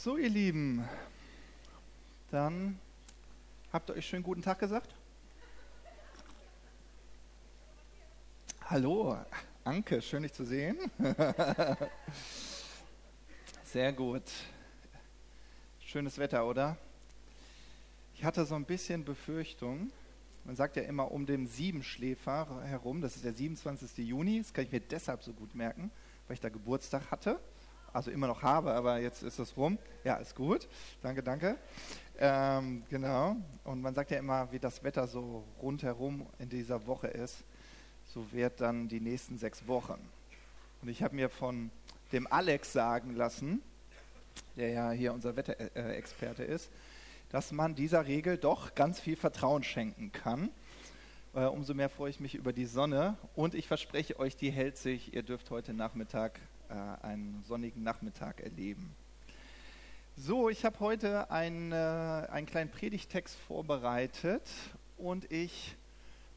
[0.00, 0.88] So, ihr Lieben,
[2.30, 2.78] dann
[3.72, 4.94] habt ihr euch schönen guten Tag gesagt?
[8.66, 9.18] Hallo,
[9.64, 10.78] Anke, schön dich zu sehen.
[13.64, 14.22] Sehr gut.
[15.80, 16.76] Schönes Wetter, oder?
[18.14, 19.90] Ich hatte so ein bisschen Befürchtung.
[20.44, 23.98] Man sagt ja immer um den Siebenschläfer herum, das ist der 27.
[24.06, 25.90] Juni, das kann ich mir deshalb so gut merken,
[26.28, 27.40] weil ich da Geburtstag hatte
[27.92, 29.78] also immer noch habe, aber jetzt ist es rum.
[30.04, 30.68] Ja, ist gut.
[31.02, 31.56] Danke, danke.
[32.18, 33.36] Ähm, genau.
[33.64, 37.44] Und man sagt ja immer, wie das Wetter so rundherum in dieser Woche ist,
[38.06, 39.98] so wird dann die nächsten sechs Wochen.
[40.82, 41.70] Und ich habe mir von
[42.12, 43.62] dem Alex sagen lassen,
[44.56, 46.70] der ja hier unser Wetterexperte ist,
[47.30, 50.50] dass man dieser Regel doch ganz viel Vertrauen schenken kann.
[51.34, 54.78] Äh, umso mehr freue ich mich über die Sonne und ich verspreche euch, die hält
[54.78, 55.14] sich.
[55.14, 58.94] Ihr dürft heute Nachmittag äh, einen sonnigen Nachmittag erleben.
[60.16, 64.42] So, ich habe heute einen, äh, einen kleinen Predigtext vorbereitet
[64.96, 65.76] und ich,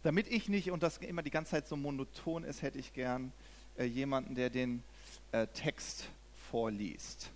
[0.04, 3.32] damit ich nicht und das immer die ganze Zeit so monoton ist, hätte ich gern
[3.78, 4.84] äh, jemanden, der den
[5.32, 6.08] äh, Text
[6.52, 7.32] vorliest.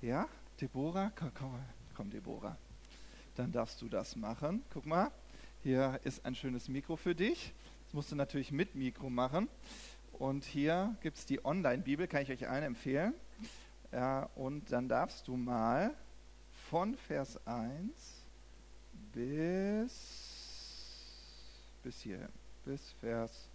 [0.00, 0.28] Ja,
[0.60, 1.10] Deborah?
[1.16, 1.58] Komm, komm,
[1.94, 2.56] komm, Deborah.
[3.34, 4.62] Dann darfst du das machen.
[4.72, 5.10] Guck mal,
[5.64, 7.52] hier ist ein schönes Mikro für dich.
[7.86, 9.48] Das musst du natürlich mit Mikro machen.
[10.18, 13.12] Und hier gibt es die Online-Bibel, kann ich euch allen empfehlen.
[13.92, 15.94] Ja, und dann darfst du mal
[16.70, 18.24] von Vers 1
[19.12, 19.92] bis,
[21.82, 22.28] bis hier,
[22.64, 23.48] bis Vers,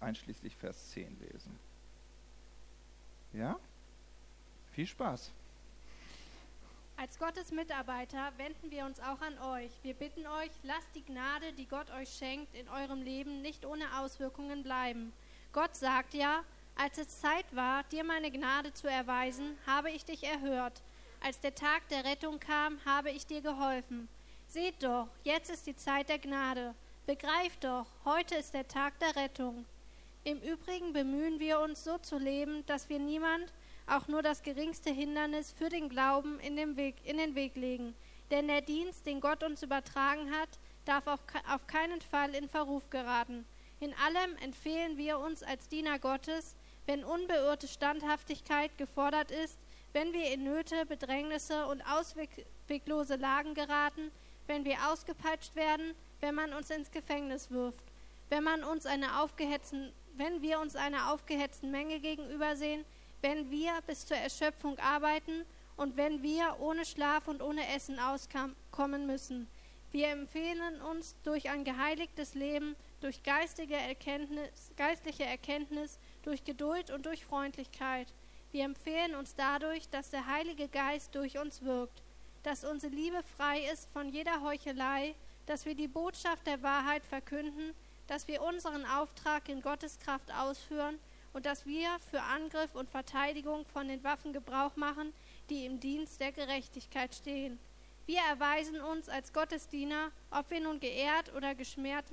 [0.00, 1.58] einschließlich Vers 10 lesen.
[3.32, 3.56] Ja?
[4.72, 5.30] Viel Spaß.
[6.96, 9.72] Als Gottes Mitarbeiter wenden wir uns auch an euch.
[9.82, 13.98] Wir bitten euch, lasst die Gnade, die Gott euch schenkt, in eurem Leben nicht ohne
[13.98, 15.12] Auswirkungen bleiben.
[15.52, 16.44] Gott sagt ja,
[16.76, 20.80] als es Zeit war, dir meine Gnade zu erweisen, habe ich dich erhört.
[21.20, 24.08] Als der Tag der Rettung kam, habe ich dir geholfen.
[24.48, 26.74] Seht doch, jetzt ist die Zeit der Gnade.
[27.04, 29.66] Begreift doch, heute ist der Tag der Rettung.
[30.24, 33.52] Im Übrigen bemühen wir uns so zu leben, dass wir niemand
[33.86, 37.94] auch nur das geringste Hindernis für den Glauben in den Weg, in den Weg legen.
[38.30, 40.48] Denn der Dienst, den Gott uns übertragen hat,
[40.86, 41.20] darf auf,
[41.50, 43.44] auf keinen Fall in Verruf geraten.
[43.82, 46.54] In allem empfehlen wir uns als Diener Gottes,
[46.86, 49.58] wenn unbeirrte Standhaftigkeit gefordert ist,
[49.92, 54.12] wenn wir in Nöte, Bedrängnisse und ausweglose Lagen geraten,
[54.46, 57.84] wenn wir ausgepeitscht werden, wenn man uns ins Gefängnis wirft,
[58.28, 62.84] wenn man uns eine aufgehetzten, wenn wir uns einer aufgehetzten Menge gegenübersehen,
[63.20, 65.44] wenn wir bis zur Erschöpfung arbeiten
[65.76, 69.48] und wenn wir ohne Schlaf und ohne Essen auskommen müssen.
[69.90, 77.04] Wir empfehlen uns durch ein geheiligtes Leben durch geistige Erkenntnis, geistliche Erkenntnis, durch Geduld und
[77.04, 78.12] durch Freundlichkeit.
[78.52, 82.02] Wir empfehlen uns dadurch, dass der Heilige Geist durch uns wirkt,
[82.42, 85.14] dass unsere Liebe frei ist von jeder Heuchelei,
[85.46, 87.74] dass wir die Botschaft der Wahrheit verkünden,
[88.06, 90.98] dass wir unseren Auftrag in Gottes Kraft ausführen
[91.32, 95.12] und dass wir für Angriff und Verteidigung von den Waffen Gebrauch machen,
[95.50, 97.58] die im Dienst der Gerechtigkeit stehen.
[98.06, 102.10] Wir erweisen uns als Gottesdiener, ob wir nun geehrt oder geschmäht,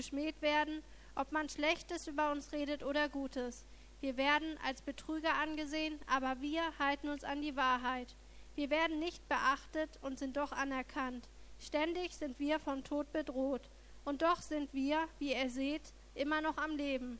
[0.00, 0.82] geschmäht werden,
[1.14, 3.66] ob man Schlechtes über uns redet oder Gutes.
[4.00, 8.16] Wir werden als Betrüger angesehen, aber wir halten uns an die Wahrheit.
[8.54, 11.28] Wir werden nicht beachtet und sind doch anerkannt.
[11.58, 13.68] Ständig sind wir vom Tod bedroht.
[14.06, 17.18] Und doch sind wir, wie ihr seht, immer noch am Leben.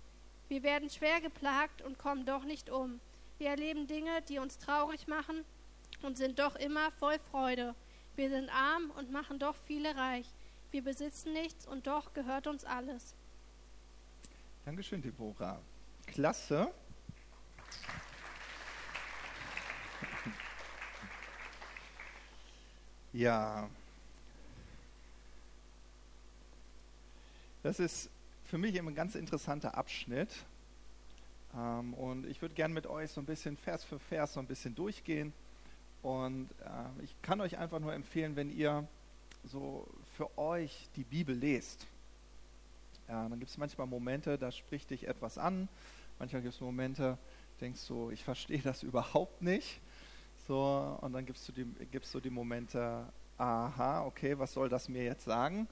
[0.48, 2.98] Wir werden schwer geplagt und kommen doch nicht um.
[3.36, 5.44] Wir erleben Dinge, die uns traurig machen
[6.00, 7.74] und sind doch immer voll Freude.
[8.16, 10.26] Wir sind arm und machen doch viele reich.
[10.70, 13.14] Wir besitzen nichts und doch gehört uns alles.
[14.64, 15.60] Dankeschön, Deborah.
[16.06, 16.72] Klasse.
[23.12, 23.68] Ja.
[27.64, 28.08] Das ist
[28.44, 30.44] für mich immer ein ganz interessanter Abschnitt.
[31.56, 34.46] Ähm, und ich würde gerne mit euch so ein bisschen Vers für Vers so ein
[34.46, 35.32] bisschen durchgehen.
[36.02, 38.86] Und äh, ich kann euch einfach nur empfehlen, wenn ihr
[39.44, 39.86] so
[40.20, 41.86] für euch die Bibel lest,
[43.08, 45.66] ja, dann gibt es manchmal Momente, da spricht dich etwas an.
[46.18, 47.16] Manchmal gibt es Momente,
[47.58, 49.80] denkst du, ich verstehe das überhaupt nicht.
[50.46, 54.90] So, und dann gibst du, die, gibst du die Momente, aha, okay, was soll das
[54.90, 55.66] mir jetzt sagen?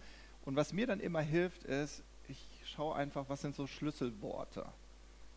[0.47, 4.65] Und was mir dann immer hilft, ist, ich schaue einfach, was sind so Schlüsselworte.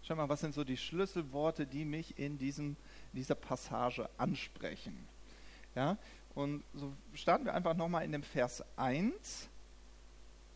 [0.04, 2.78] Schau mal, was sind so die Schlüsselworte, die mich in diesem,
[3.12, 5.06] dieser Passage ansprechen.
[5.76, 5.98] Ja,
[6.36, 9.50] und so starten wir einfach nochmal in dem Vers 1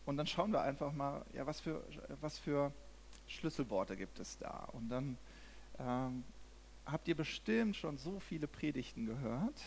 [0.06, 1.82] und dann schauen wir einfach mal, ja, was für,
[2.20, 2.72] was für
[3.26, 4.68] Schlüsselworte gibt es da.
[4.72, 5.18] Und dann
[5.78, 6.24] ähm,
[6.86, 9.60] habt ihr bestimmt schon so viele Predigten gehört.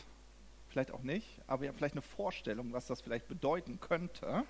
[0.70, 4.44] Vielleicht auch nicht, aber ihr habt vielleicht eine Vorstellung, was das vielleicht bedeuten könnte.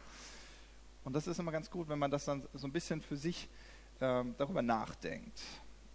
[1.03, 3.47] Und das ist immer ganz gut, wenn man das dann so ein bisschen für sich
[3.99, 5.41] ähm, darüber nachdenkt.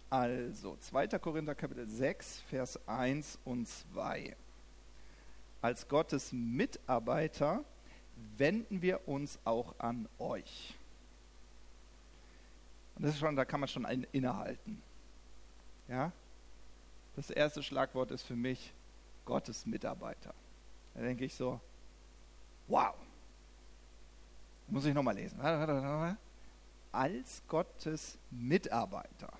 [0.09, 1.07] Also, 2.
[1.19, 4.35] Korinther Kapitel 6, Vers 1 und 2.
[5.61, 7.63] Als Gottes Mitarbeiter
[8.37, 10.75] wenden wir uns auch an euch.
[12.95, 14.81] Und das ist schon, da kann man schon innehalten.
[15.87, 16.11] Ja?
[17.15, 18.73] Das erste Schlagwort ist für mich
[19.25, 20.33] Gottes Mitarbeiter.
[20.93, 21.59] Da denke ich so,
[22.67, 22.95] wow.
[24.67, 25.39] Muss ich nochmal lesen.
[26.91, 29.31] Als Gottes Mitarbeiter.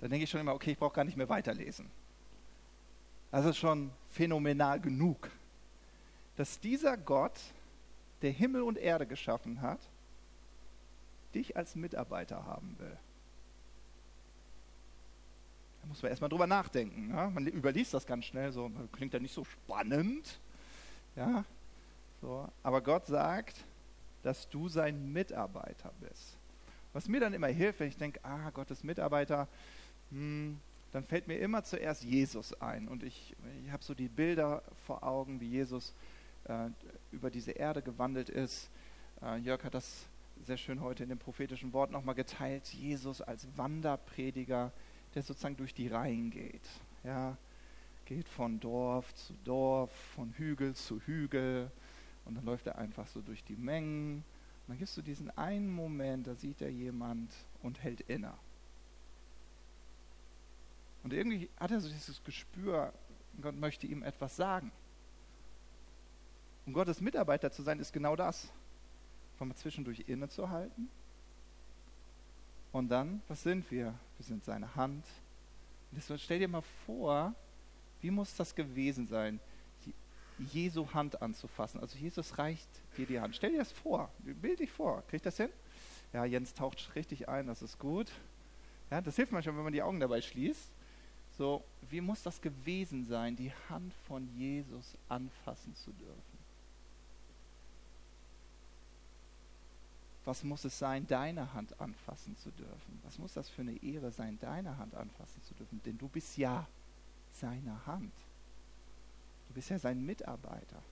[0.00, 1.90] Da denke ich schon immer, okay, ich brauche gar nicht mehr weiterlesen.
[3.30, 5.30] Das ist schon phänomenal genug,
[6.36, 7.38] dass dieser Gott,
[8.22, 9.80] der Himmel und Erde geschaffen hat,
[11.34, 12.96] dich als Mitarbeiter haben will.
[15.82, 17.10] Da muss man erstmal drüber nachdenken.
[17.10, 17.30] Ja?
[17.30, 20.40] Man überliest das ganz schnell, so klingt ja nicht so spannend.
[21.14, 21.44] Ja?
[22.20, 23.64] So, aber Gott sagt,
[24.22, 26.36] dass du sein Mitarbeiter bist.
[26.92, 29.46] Was mir dann immer hilft, wenn ich denke, ah, Gottes Mitarbeiter,
[30.10, 30.58] hm,
[30.92, 32.88] dann fällt mir immer zuerst Jesus ein.
[32.88, 33.34] Und ich,
[33.64, 35.94] ich habe so die Bilder vor Augen, wie Jesus
[36.44, 36.68] äh,
[37.12, 38.70] über diese Erde gewandelt ist.
[39.22, 40.06] Äh, Jörg hat das
[40.44, 42.66] sehr schön heute in dem prophetischen Wort nochmal geteilt.
[42.68, 44.72] Jesus als Wanderprediger,
[45.14, 46.68] der sozusagen durch die Reihen geht.
[47.04, 47.36] Ja,
[48.04, 51.70] geht von Dorf zu Dorf, von Hügel zu Hügel
[52.24, 54.24] und dann läuft er einfach so durch die Mengen.
[54.66, 58.32] Und dann es so diesen einen Moment, da sieht er jemand und hält inne.
[61.06, 62.92] Und irgendwie hat er so dieses Gespür,
[63.40, 64.72] Gott möchte ihm etwas sagen.
[66.66, 68.48] Und Gottes Mitarbeiter zu sein, ist genau das.
[69.38, 70.88] Von zwischendurch innezuhalten
[72.72, 73.94] und dann, was sind wir?
[74.16, 75.06] Wir sind seine Hand.
[75.92, 77.32] Und stell dir mal vor,
[78.00, 79.38] wie muss das gewesen sein,
[80.38, 81.80] Jesu Hand anzufassen?
[81.80, 83.36] Also Jesus reicht dir die Hand.
[83.36, 85.04] Stell dir das vor, bild dich vor.
[85.06, 85.50] Kriegt das hin?
[86.12, 88.10] Ja, Jens taucht richtig ein, das ist gut.
[88.90, 90.75] Ja, das hilft manchmal, wenn man die Augen dabei schließt.
[91.36, 96.36] So, wie muss das gewesen sein, die Hand von Jesus anfassen zu dürfen?
[100.24, 103.00] Was muss es sein, deine Hand anfassen zu dürfen?
[103.04, 105.80] Was muss das für eine Ehre sein, deine Hand anfassen zu dürfen?
[105.84, 106.66] Denn du bist ja
[107.30, 108.12] seine Hand.
[109.48, 110.82] Du bist ja sein Mitarbeiter.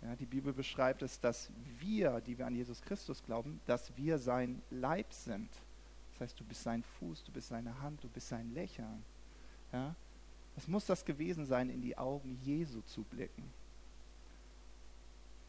[0.00, 1.50] Ja, die Bibel beschreibt es, dass
[1.80, 5.50] wir, die wir an Jesus Christus glauben, dass wir sein Leib sind.
[6.16, 9.04] Das heißt, du bist sein Fuß, du bist seine Hand, du bist sein Lächeln.
[9.70, 9.94] Ja?
[10.54, 13.52] Was muss das gewesen sein, in die Augen Jesu zu blicken?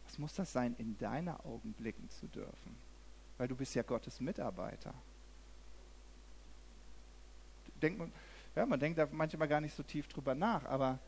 [0.06, 2.76] Was muss das sein, in deine Augen blicken zu dürfen?
[3.38, 4.94] Weil du bist ja Gottes Mitarbeiter.
[7.82, 8.12] Denkt man,
[8.54, 11.00] ja, man denkt da manchmal gar nicht so tief drüber nach, aber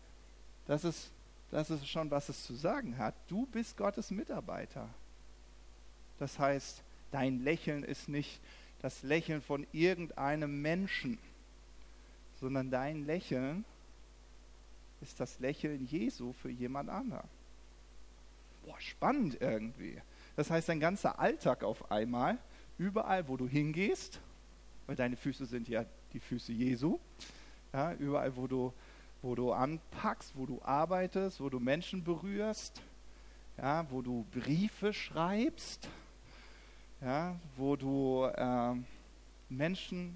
[0.68, 1.12] das ist,
[1.52, 3.16] das ist schon, was es zu sagen hat.
[3.28, 4.88] Du bist Gottes Mitarbeiter.
[6.18, 8.40] Das heißt, dein Lächeln ist nicht
[8.82, 11.18] das Lächeln von irgendeinem Menschen,
[12.40, 13.66] sondern dein Lächeln
[15.02, 17.28] ist das Lächeln Jesu für jemand anderen
[18.70, 20.00] boah, spannend irgendwie.
[20.36, 22.38] Das heißt, dein ganzer Alltag auf einmal,
[22.78, 24.20] überall, wo du hingehst,
[24.88, 27.00] weil deine Füße sind ja die Füße Jesu,
[27.74, 28.74] ja, überall, wo du,
[29.22, 32.82] wo du anpackst, wo du arbeitest, wo du Menschen berührst,
[33.58, 35.90] ja, wo du Briefe schreibst,
[37.02, 38.76] ja, wo du äh,
[39.50, 40.16] Menschen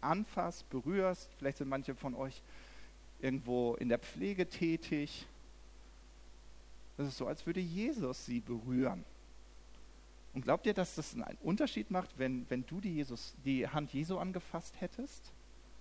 [0.00, 1.30] anfasst, berührst.
[1.38, 2.42] Vielleicht sind manche von euch
[3.20, 5.26] irgendwo in der Pflege tätig.
[6.96, 9.04] Das ist so, als würde Jesus sie berühren.
[10.32, 13.92] Und glaubt ihr, dass das einen Unterschied macht, wenn, wenn du die, Jesus, die Hand
[13.92, 15.32] Jesu angefasst hättest?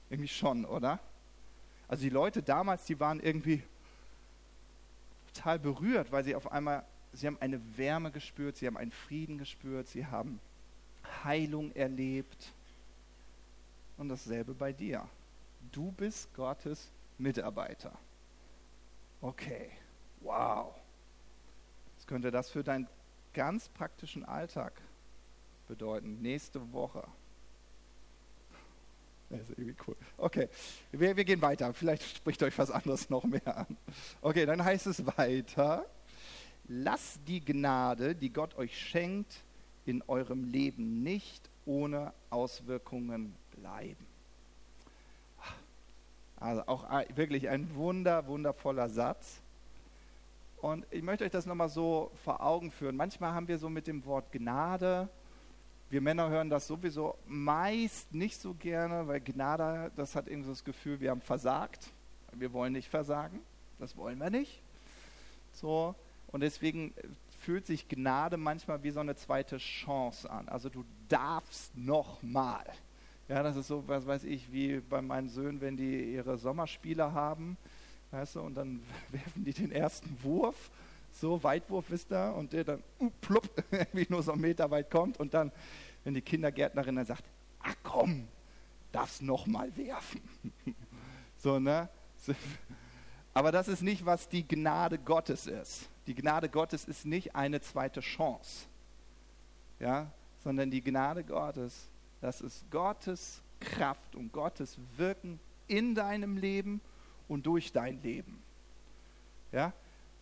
[0.10, 1.00] Irgendwie schon, oder?
[1.88, 3.62] Also die Leute damals, die waren irgendwie
[5.34, 6.84] total berührt, weil sie auf einmal,
[7.14, 10.40] sie haben eine Wärme gespürt, sie haben einen Frieden gespürt, sie haben
[11.24, 12.54] Heilung erlebt.
[13.98, 15.08] Und dasselbe bei dir.
[15.74, 17.92] Du bist Gottes Mitarbeiter.
[19.22, 19.70] Okay,
[20.22, 20.74] wow
[22.10, 22.88] könnte das für deinen
[23.36, 24.74] ganz praktischen Alltag
[25.68, 26.20] bedeuten?
[26.24, 27.08] Nächste Woche.
[29.30, 29.96] Das ist irgendwie cool.
[30.18, 30.50] Okay,
[30.92, 31.72] wir, wir gehen weiter.
[31.72, 33.78] Vielleicht spricht euch was anderes noch mehr an.
[34.22, 35.86] Okay, dann heißt es weiter.
[36.72, 39.44] Lasst die Gnade, die Gott euch schenkt,
[39.88, 44.06] in eurem Leben nicht ohne Auswirkungen bleiben.
[46.40, 46.86] Also auch
[47.16, 49.42] wirklich ein wunder, wundervoller Satz.
[50.62, 52.96] Und ich möchte euch das nochmal so vor Augen führen.
[52.96, 55.10] Manchmal haben wir so mit dem Wort Gnade
[55.90, 60.52] Wir Männer hören das sowieso meist nicht so gerne, weil Gnade, das hat irgendwie so
[60.52, 61.90] das Gefühl, wir haben versagt.
[62.34, 63.40] Wir wollen nicht versagen.
[63.80, 64.62] Das wollen wir nicht.
[65.52, 65.96] So.
[66.32, 66.94] Und deswegen
[67.40, 70.48] fühlt sich Gnade manchmal wie so eine zweite Chance an.
[70.50, 72.66] Also du darfst noch mal.
[73.28, 77.14] Ja, das ist so, was weiß ich, wie bei meinen Söhnen, wenn die ihre Sommerspiele
[77.14, 77.58] haben,
[78.12, 78.82] weißt du, und dann
[79.12, 80.72] werfen die den ersten Wurf,
[81.12, 84.90] so Weitwurf, wisst ihr, und der dann uh, plupp, irgendwie nur so einen Meter weit
[84.90, 85.52] kommt und dann,
[86.04, 87.24] wenn die Kindergärtnerin dann sagt,
[87.62, 88.28] ach komm,
[88.92, 90.22] darfst noch mal werfen.
[91.38, 91.90] so, ne?
[93.40, 95.88] Aber das ist nicht, was die Gnade Gottes ist.
[96.08, 98.66] Die Gnade Gottes ist nicht eine zweite Chance,
[99.80, 100.12] ja,
[100.44, 101.88] sondern die Gnade Gottes,
[102.20, 106.82] das ist Gottes Kraft und Gottes Wirken in deinem Leben
[107.30, 108.44] und durch dein Leben.
[109.54, 109.72] Ja,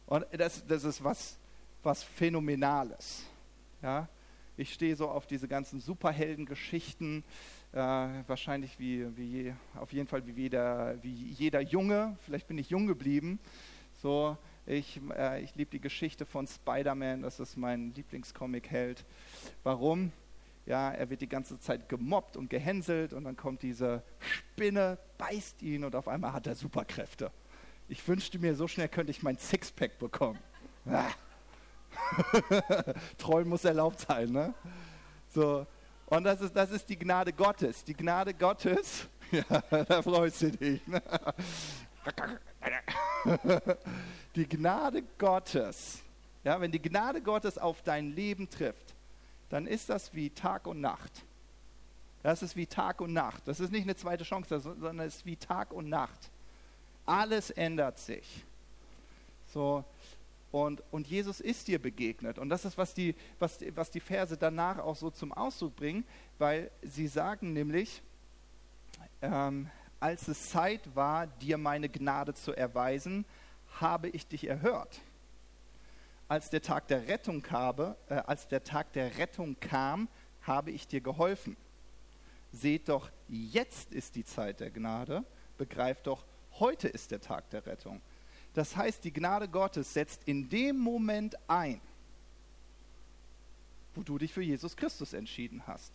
[0.05, 1.39] und das, das ist was,
[1.81, 3.23] was Phänomenales.
[3.81, 4.07] Ja,
[4.57, 7.23] ich stehe so auf diese ganzen Superheldengeschichten,
[7.77, 12.71] äh, wahrscheinlich wie, wie, auf jeden Fall wie jeder, wie jeder Junge, vielleicht bin ich
[12.71, 13.39] jung geblieben.
[14.01, 19.05] So, ich, äh, ich liebe die Geschichte von Spider-Man, das ist mein Lieblingscomic-Held.
[19.63, 20.11] Warum?
[20.65, 25.61] Ja, er wird die ganze Zeit gemobbt und gehänselt und dann kommt diese Spinne, beißt
[25.61, 27.31] ihn und auf einmal hat er Superkräfte.
[27.87, 30.39] Ich wünschte mir, so schnell könnte ich mein Sixpack bekommen.
[30.85, 31.11] Ah.
[33.17, 34.53] Träumen muss erlaubt sein, ne?
[35.29, 35.67] So.
[36.07, 37.83] Und das ist, das ist die Gnade Gottes.
[37.83, 40.85] Die Gnade Gottes, ja, da freust du dich.
[40.87, 41.01] Ne?
[44.35, 46.01] Die Gnade Gottes,
[46.43, 48.95] ja, wenn die Gnade Gottes auf dein Leben trifft,
[49.49, 51.11] dann ist das wie Tag und Nacht.
[52.23, 53.45] Das ist wie Tag und Nacht.
[53.45, 56.29] Das ist nicht eine zweite Chance, sondern es ist wie Tag und Nacht.
[57.05, 58.45] Alles ändert sich.
[59.47, 59.83] So,
[60.51, 62.39] und, und Jesus ist dir begegnet.
[62.39, 66.05] Und das ist, was die, was, was die Verse danach auch so zum Ausdruck bringen,
[66.37, 68.01] weil sie sagen nämlich,
[69.21, 73.25] ähm, als es Zeit war, dir meine Gnade zu erweisen,
[73.79, 75.01] habe ich dich erhört.
[76.27, 80.07] Als der Tag der Rettung kam, äh, als der Tag der Rettung kam,
[80.41, 81.57] habe ich dir geholfen.
[82.51, 85.23] Seht doch, jetzt ist die Zeit der Gnade.
[85.57, 86.25] Begreift doch,
[86.59, 88.01] heute ist der Tag der Rettung.
[88.57, 91.79] Das heißt, die Gnade Gottes setzt in dem Moment ein,
[93.93, 95.93] wo du dich für Jesus Christus entschieden hast.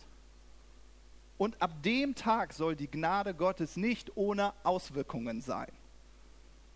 [1.37, 5.73] Und ab dem Tag soll die Gnade Gottes nicht ohne Auswirkungen sein.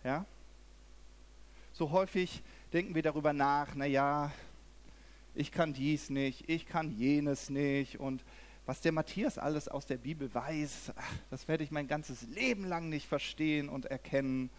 [0.04, 0.26] Ja?
[1.72, 4.34] So häufig denken wir darüber nach, naja,
[5.36, 8.26] ich kann dies nicht, ich kann jenes nicht und
[8.66, 10.92] was der Matthias alles aus der Bibel weiß,
[11.30, 14.50] das werde ich mein ganzes Leben lang nicht verstehen und erkennen.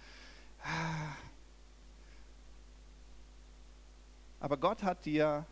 [4.41, 5.47] Aber Gott hat dir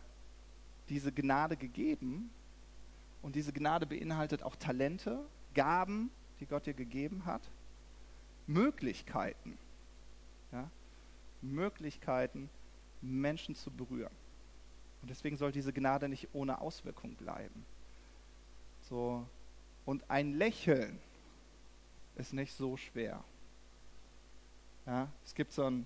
[0.89, 2.29] diese Gnade gegeben
[3.21, 7.41] und diese Gnade beinhaltet auch Talente, Gaben, die Gott dir gegeben hat,
[8.45, 9.57] Möglichkeiten,
[10.51, 10.69] ja,
[11.41, 12.49] Möglichkeiten,
[13.01, 14.13] Menschen zu berühren.
[15.01, 17.65] Und deswegen soll diese Gnade nicht ohne Auswirkung bleiben.
[18.81, 19.25] So,
[19.85, 20.99] und ein Lächeln
[22.15, 23.23] ist nicht so schwer.
[24.87, 25.85] Ja, es gibt so ein,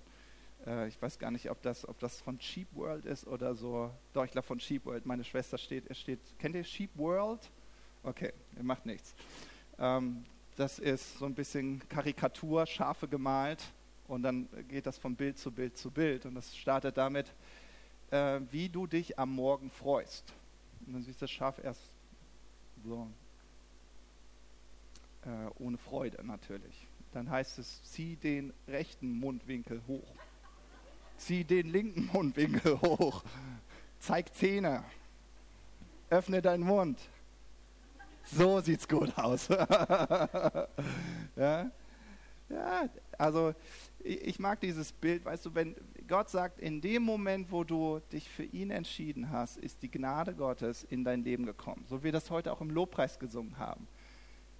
[0.64, 3.90] äh, ich weiß gar nicht, ob das, ob das von Cheap World ist oder so.
[4.12, 5.04] Doch, ich glaube von Cheap World.
[5.06, 7.50] Meine Schwester steht, es steht, kennt ihr Cheap World?
[8.04, 9.16] Okay, ihr macht nichts.
[9.80, 10.24] Ähm,
[10.56, 13.64] das ist so ein bisschen Karikatur, Schafe gemalt
[14.06, 17.26] und dann geht das von Bild zu Bild zu Bild und das startet damit,
[18.12, 20.32] äh, wie du dich am Morgen freust.
[20.86, 21.80] Und dann siehst du das Schaf erst
[22.84, 23.08] so
[25.24, 26.86] äh, ohne Freude natürlich.
[27.12, 30.14] Dann heißt es, zieh den rechten Mundwinkel hoch.
[31.16, 33.22] Zieh den linken Mundwinkel hoch.
[33.98, 34.84] Zeig Zähne.
[36.10, 36.98] Öffne deinen Mund.
[38.24, 39.48] So sieht's gut aus.
[41.36, 41.70] ja?
[42.48, 42.88] ja,
[43.18, 43.54] also
[44.00, 45.74] ich, mag dieses Bild, weißt du, wenn
[46.08, 50.34] Gott sagt, in dem Moment, wo du dich für ihn entschieden hast, ist die Gnade
[50.34, 51.84] Gottes in dein Leben gekommen.
[51.88, 53.86] So wie wir das heute auch im Lobpreis gesungen haben.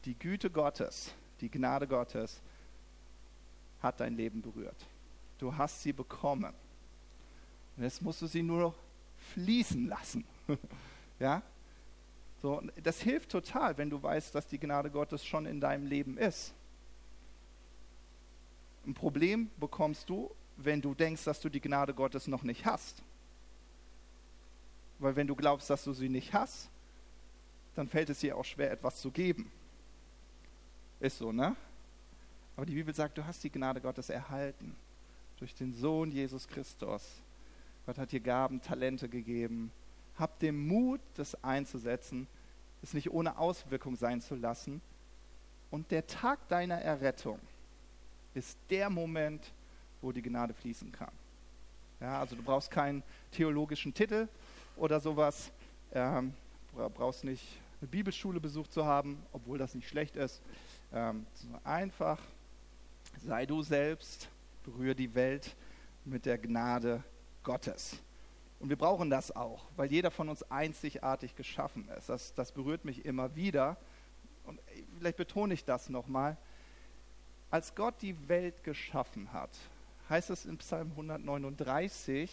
[0.05, 2.41] Die Güte Gottes, die Gnade Gottes
[3.83, 4.87] hat dein Leben berührt.
[5.39, 6.55] Du hast sie bekommen.
[7.77, 8.75] Und jetzt musst du sie nur noch
[9.35, 10.25] fließen lassen.
[11.19, 11.43] ja?
[12.41, 16.17] So, das hilft total, wenn du weißt, dass die Gnade Gottes schon in deinem Leben
[16.17, 16.55] ist.
[18.87, 23.03] Ein Problem bekommst du, wenn du denkst, dass du die Gnade Gottes noch nicht hast.
[24.99, 26.69] Weil wenn du glaubst, dass du sie nicht hast,
[27.75, 29.51] dann fällt es dir auch schwer, etwas zu geben.
[31.03, 31.57] Ist so, ne?
[32.55, 34.77] Aber die Bibel sagt, du hast die Gnade Gottes erhalten
[35.37, 37.03] durch den Sohn Jesus Christus.
[37.85, 39.73] Gott hat dir Gaben, Talente gegeben,
[40.17, 42.29] Hab den Mut, das einzusetzen,
[42.85, 44.81] es nicht ohne Auswirkung sein zu lassen.
[45.73, 47.41] Und der Tag deiner Errettung
[48.35, 49.53] ist der Moment,
[50.03, 51.13] wo die Gnade fließen kann.
[51.99, 54.29] Ja, also du brauchst keinen theologischen Titel
[54.77, 55.51] oder sowas.
[55.93, 56.33] Ähm,
[56.95, 60.41] brauchst nicht eine Bibelschule besucht zu haben, obwohl das nicht schlecht ist.
[60.95, 61.27] Ähm,
[61.65, 62.19] einfach
[63.25, 64.29] sei du selbst,
[64.65, 65.55] berühre die Welt
[66.05, 67.03] mit der Gnade
[67.43, 67.97] Gottes.
[68.61, 72.09] Und wir brauchen das auch, weil jeder von uns einzigartig geschaffen ist.
[72.09, 73.77] Das, das berührt mich immer wieder.
[74.45, 74.61] Und
[74.99, 76.37] vielleicht betone ich das nochmal.
[77.51, 79.51] Als Gott die Welt geschaffen hat,
[80.09, 82.31] heißt es in Psalm 139,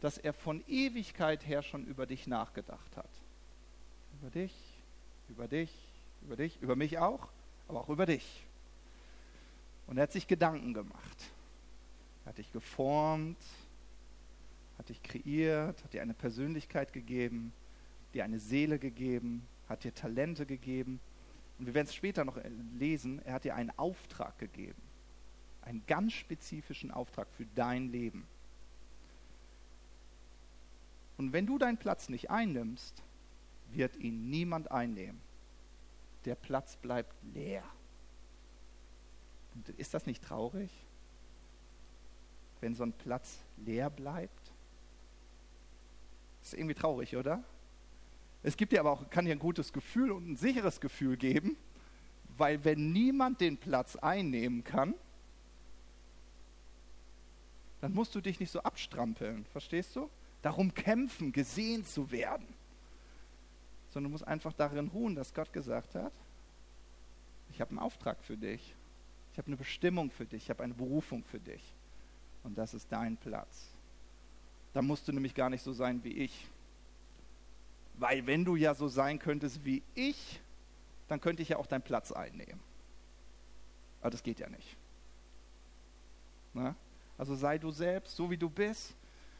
[0.00, 3.10] dass er von Ewigkeit her schon über dich nachgedacht hat.
[4.20, 4.54] Über dich,
[5.28, 5.70] über dich,
[6.22, 7.28] über dich, über mich auch,
[7.68, 8.44] aber auch über dich.
[9.86, 11.30] Und er hat sich Gedanken gemacht.
[12.24, 13.42] Er hat dich geformt,
[14.78, 17.52] hat dich kreiert, hat dir eine Persönlichkeit gegeben,
[18.14, 21.00] dir eine Seele gegeben, hat dir Talente gegeben.
[21.58, 22.38] Und wir werden es später noch
[22.78, 24.80] lesen, er hat dir einen Auftrag gegeben.
[25.62, 28.26] Einen ganz spezifischen Auftrag für dein Leben.
[31.16, 33.02] Und wenn du deinen Platz nicht einnimmst,
[33.72, 35.20] wird ihn niemand einnehmen.
[36.24, 37.62] Der Platz bleibt leer.
[39.54, 40.70] Und ist das nicht traurig,
[42.60, 44.52] wenn so ein Platz leer bleibt?
[46.42, 47.42] Ist irgendwie traurig, oder?
[48.42, 51.56] Es gibt dir aber auch, kann dir ein gutes Gefühl und ein sicheres Gefühl geben,
[52.36, 54.94] weil wenn niemand den Platz einnehmen kann,
[57.80, 60.08] dann musst du dich nicht so abstrampeln, verstehst du?
[60.42, 62.46] Darum kämpfen, gesehen zu werden.
[63.90, 66.12] Sondern du musst einfach darin ruhen, dass Gott gesagt hat,
[67.50, 68.74] ich habe einen Auftrag für dich.
[69.32, 71.62] Ich habe eine Bestimmung für dich, ich habe eine Berufung für dich.
[72.44, 73.68] Und das ist dein Platz.
[74.72, 76.46] Da musst du nämlich gar nicht so sein wie ich.
[77.94, 80.40] Weil wenn du ja so sein könntest wie ich,
[81.08, 82.60] dann könnte ich ja auch deinen Platz einnehmen.
[84.00, 84.76] Aber das geht ja nicht.
[86.54, 86.74] Na?
[87.16, 88.94] Also sei du selbst, so wie du bist,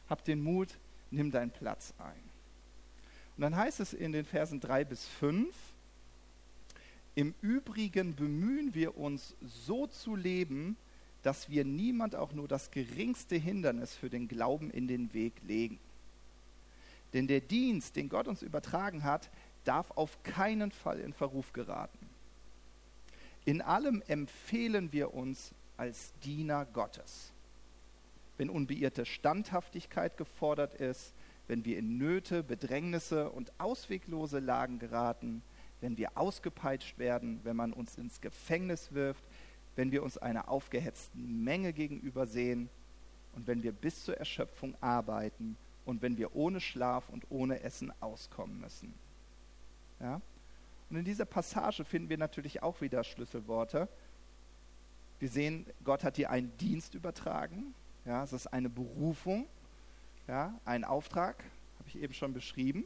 [0.09, 0.77] hab den Mut,
[1.11, 2.28] nimm deinen Platz ein.
[3.39, 5.55] Und dann heißt es in den Versen 3 bis 5,
[7.15, 10.75] im Übrigen bemühen wir uns so zu leben,
[11.23, 15.79] dass wir niemand auch nur das geringste Hindernis für den Glauben in den Weg legen.
[17.13, 19.29] Denn der Dienst, den Gott uns übertragen hat,
[19.63, 22.09] darf auf keinen Fall in Verruf geraten.
[23.45, 27.31] In allem empfehlen wir uns als Diener Gottes.
[28.37, 31.13] Wenn unbeirrte Standhaftigkeit gefordert ist,
[31.49, 35.41] wenn wir in Nöte, Bedrängnisse und ausweglose Lagen geraten,
[35.81, 39.23] wenn wir ausgepeitscht werden, wenn man uns ins Gefängnis wirft,
[39.75, 42.69] wenn wir uns einer aufgehetzten Menge gegenüber sehen
[43.33, 47.91] und wenn wir bis zur Erschöpfung arbeiten und wenn wir ohne Schlaf und ohne Essen
[47.99, 48.93] auskommen müssen.
[49.99, 50.21] Ja?
[50.91, 53.87] Und in dieser Passage finden wir natürlich auch wieder Schlüsselworte.
[55.17, 57.73] Wir sehen, Gott hat dir einen Dienst übertragen.
[58.05, 59.47] Ja, es ist eine Berufung,
[60.29, 61.43] ja, ein Auftrag,
[61.79, 62.85] habe ich eben schon beschrieben.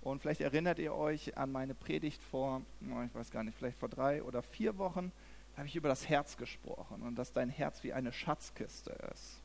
[0.00, 3.90] Und vielleicht erinnert ihr euch an meine Predigt vor, ich weiß gar nicht, vielleicht vor
[3.90, 5.12] drei oder vier Wochen,
[5.58, 9.42] habe ich über das Herz gesprochen und dass dein Herz wie eine Schatzkiste ist.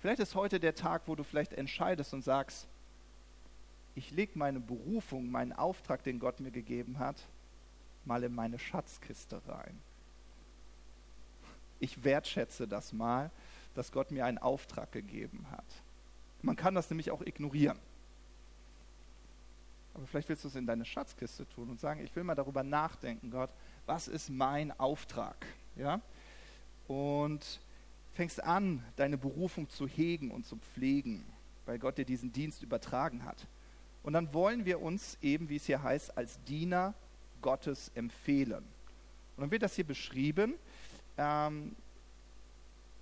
[0.00, 2.66] Vielleicht ist heute der Tag, wo du vielleicht entscheidest und sagst,
[3.94, 7.22] ich lege meine Berufung, meinen Auftrag, den Gott mir gegeben hat,
[8.04, 9.78] mal in meine Schatzkiste rein.
[11.78, 13.30] Ich wertschätze das mal,
[13.76, 15.64] dass Gott mir einen Auftrag gegeben hat.
[16.42, 17.78] Man kann das nämlich auch ignorieren.
[19.94, 22.62] Aber vielleicht willst du es in deine Schatzkiste tun und sagen, ich will mal darüber
[22.62, 23.50] nachdenken, Gott,
[23.86, 25.36] was ist mein Auftrag?
[25.76, 26.00] Ja?
[26.88, 27.60] Und
[28.14, 31.24] fängst an, deine Berufung zu hegen und zu pflegen,
[31.66, 33.46] weil Gott dir diesen Dienst übertragen hat.
[34.02, 36.94] Und dann wollen wir uns eben, wie es hier heißt, als Diener
[37.40, 38.64] Gottes empfehlen.
[39.36, 40.54] Und dann wird das hier beschrieben
[41.16, 41.76] ähm,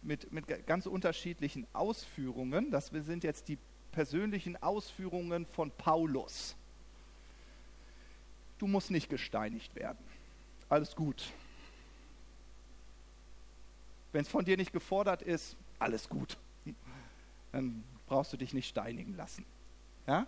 [0.02, 2.70] mit, mit ganz unterschiedlichen Ausführungen.
[2.70, 3.58] Das sind jetzt die
[3.92, 6.56] persönlichen Ausführungen von Paulus.
[8.58, 9.98] Du musst nicht gesteinigt werden
[10.70, 11.30] alles gut.
[14.12, 16.38] Wenn es von dir nicht gefordert ist, alles gut.
[17.52, 19.44] Dann brauchst du dich nicht steinigen lassen.
[20.06, 20.26] Ja?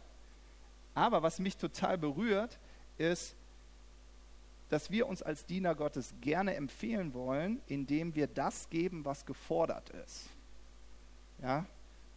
[0.94, 2.58] Aber was mich total berührt,
[2.98, 3.34] ist,
[4.72, 9.90] dass wir uns als Diener Gottes gerne empfehlen wollen, indem wir das geben, was gefordert
[9.90, 10.30] ist.
[11.42, 11.66] Ja?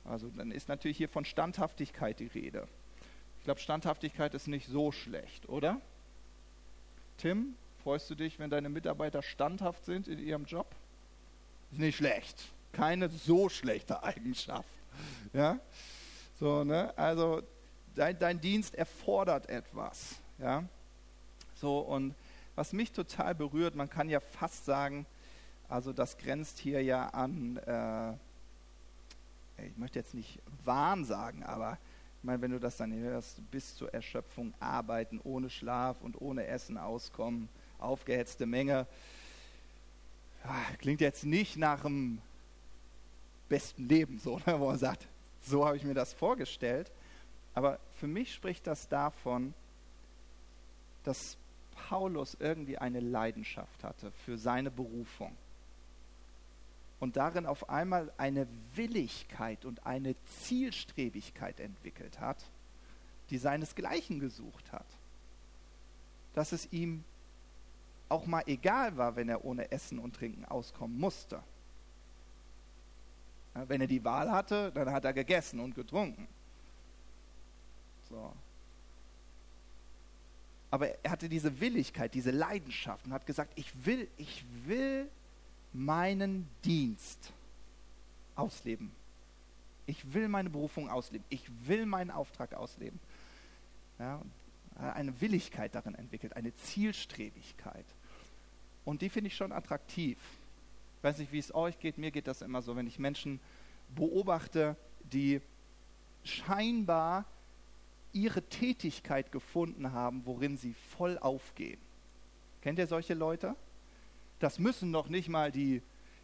[0.04, 2.68] Also dann ist natürlich hier von Standhaftigkeit die Rede.
[3.40, 5.82] Ich glaube, Standhaftigkeit ist nicht so schlecht, oder?
[7.18, 10.66] Tim, Freust du dich, wenn deine Mitarbeiter standhaft sind in ihrem Job?
[11.72, 12.46] Ist nicht schlecht.
[12.72, 14.68] Keine so schlechte Eigenschaft.
[15.34, 15.60] Ja?
[16.40, 16.92] So, ne?
[16.98, 17.44] Also
[17.94, 20.16] dein, dein Dienst erfordert etwas.
[20.40, 20.64] Ja?
[21.54, 22.16] So, und
[22.56, 25.06] was mich total berührt, man kann ja fast sagen,
[25.68, 28.14] also das grenzt hier ja an, äh,
[29.66, 31.78] ich möchte jetzt nicht Wahn sagen, aber
[32.20, 36.46] ich meine, wenn du das dann hörst, bis zur Erschöpfung arbeiten, ohne Schlaf und ohne
[36.48, 38.88] Essen auskommen, aufgehetzte Menge,
[40.44, 42.22] ja, klingt jetzt nicht nach dem
[43.50, 45.08] besten Leben, so, ne, wo man sagt,
[45.46, 46.92] so habe ich mir das vorgestellt.
[47.54, 49.54] Aber für mich spricht das davon,
[51.04, 51.38] dass
[51.90, 55.36] Paulus irgendwie eine Leidenschaft hatte für seine Berufung
[57.00, 62.44] und darin auf einmal eine Willigkeit und eine Zielstrebigkeit entwickelt hat,
[63.30, 64.88] die seinesgleichen gesucht hat.
[66.34, 67.04] Dass es ihm
[68.10, 71.42] auch mal egal war, wenn er ohne Essen und Trinken auskommen musste.
[73.54, 76.28] Wenn er die Wahl hatte, dann hat er gegessen und getrunken.
[78.10, 78.34] So.
[80.76, 85.10] Aber er hatte diese Willigkeit, diese Leidenschaft und hat gesagt, ich will, ich will
[85.72, 87.32] meinen Dienst
[88.36, 88.92] ausleben.
[89.86, 91.26] Ich will meine Berufung ausleben.
[91.30, 93.00] Ich will meinen Auftrag ausleben.
[94.00, 94.22] Ja,
[94.76, 97.86] eine Willigkeit darin entwickelt, eine Zielstrebigkeit.
[98.84, 100.18] Und die finde ich schon attraktiv.
[100.98, 101.98] Ich weiß nicht, wie es euch geht.
[101.98, 103.40] Mir geht das immer so, wenn ich Menschen
[103.96, 105.40] beobachte, die
[106.26, 107.24] scheinbar
[108.16, 111.80] ihre Tätigkeit gefunden haben, worin sie voll aufgehen.
[112.62, 113.56] Kennt ihr solche Leute?
[114.40, 115.82] Das müssen noch nicht mal die,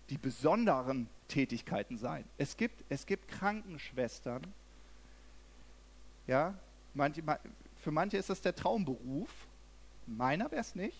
[0.09, 2.23] die besonderen Tätigkeiten sein.
[2.37, 4.41] Es gibt, es gibt Krankenschwestern,
[6.27, 6.53] ja,
[6.93, 7.21] manche,
[7.81, 9.29] für manche ist das der Traumberuf.
[10.07, 10.95] Meiner wäre es nicht.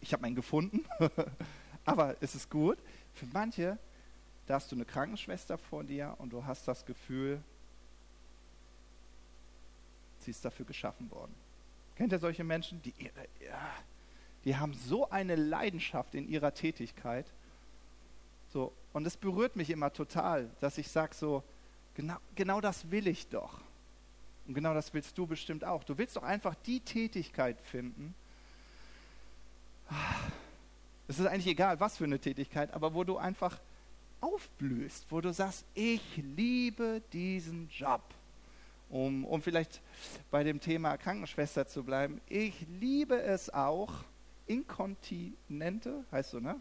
[0.00, 0.84] Ich habe meinen gefunden,
[1.84, 2.78] aber es ist gut.
[3.14, 3.78] Für manche,
[4.46, 7.42] da hast du eine Krankenschwester vor dir und du hast das Gefühl,
[10.28, 11.34] sie ist dafür geschaffen worden.
[11.96, 12.92] Kennt ihr solche Menschen, die,
[14.44, 17.24] die haben so eine Leidenschaft in ihrer Tätigkeit.
[18.52, 21.42] So, und es berührt mich immer total, dass ich sage so,
[21.94, 23.62] genau, genau das will ich doch.
[24.46, 25.82] Und genau das willst du bestimmt auch.
[25.82, 28.14] Du willst doch einfach die Tätigkeit finden.
[31.08, 33.58] Es ist eigentlich egal, was für eine Tätigkeit, aber wo du einfach
[34.20, 38.02] aufblühst, wo du sagst, ich liebe diesen Job.
[38.90, 39.82] Um, um vielleicht
[40.30, 43.92] bei dem Thema Krankenschwester zu bleiben, ich liebe es auch,
[44.46, 46.58] Inkontinente, heißt so, ne?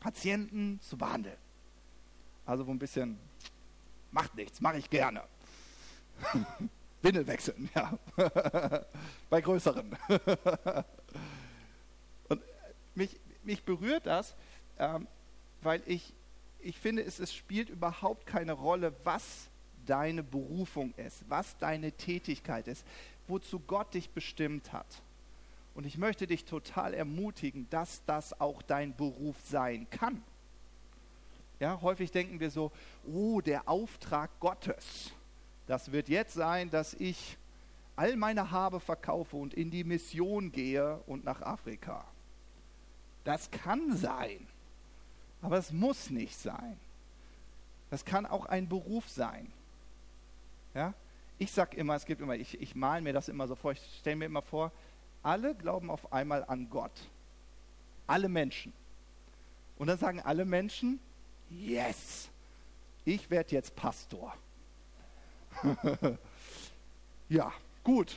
[0.00, 1.36] Patienten zu behandeln.
[2.46, 3.18] Also wo ein bisschen,
[4.10, 5.22] macht nichts, mache ich gerne.
[7.02, 7.98] Windel wechseln, ja.
[9.30, 9.96] Bei größeren.
[12.28, 12.42] Und
[12.94, 14.34] mich, mich berührt das,
[14.78, 15.06] ähm,
[15.60, 16.14] weil ich,
[16.60, 19.49] ich finde, es, es spielt überhaupt keine Rolle, was
[19.90, 22.86] deine Berufung ist, was deine Tätigkeit ist,
[23.26, 24.86] wozu Gott dich bestimmt hat.
[25.74, 30.22] Und ich möchte dich total ermutigen, dass das auch dein Beruf sein kann.
[31.58, 32.70] Ja, häufig denken wir so,
[33.04, 35.12] oh, der Auftrag Gottes.
[35.66, 37.36] Das wird jetzt sein, dass ich
[37.96, 42.04] all meine Habe verkaufe und in die Mission gehe und nach Afrika.
[43.24, 44.46] Das kann sein,
[45.42, 46.78] aber es muss nicht sein.
[47.90, 49.52] Das kann auch ein Beruf sein.
[50.74, 50.94] Ja?
[51.38, 53.80] Ich sage immer, es gibt immer, ich, ich male mir das immer so vor, ich
[54.00, 54.72] stelle mir immer vor,
[55.22, 56.92] alle glauben auf einmal an Gott.
[58.06, 58.72] Alle Menschen.
[59.78, 61.00] Und dann sagen alle Menschen,
[61.48, 62.28] yes,
[63.04, 64.34] ich werde jetzt Pastor.
[67.28, 67.52] ja,
[67.82, 68.16] gut.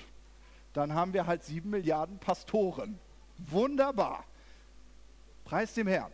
[0.73, 2.99] Dann haben wir halt sieben Milliarden Pastoren.
[3.37, 4.23] Wunderbar.
[5.45, 6.11] Preis dem Herrn.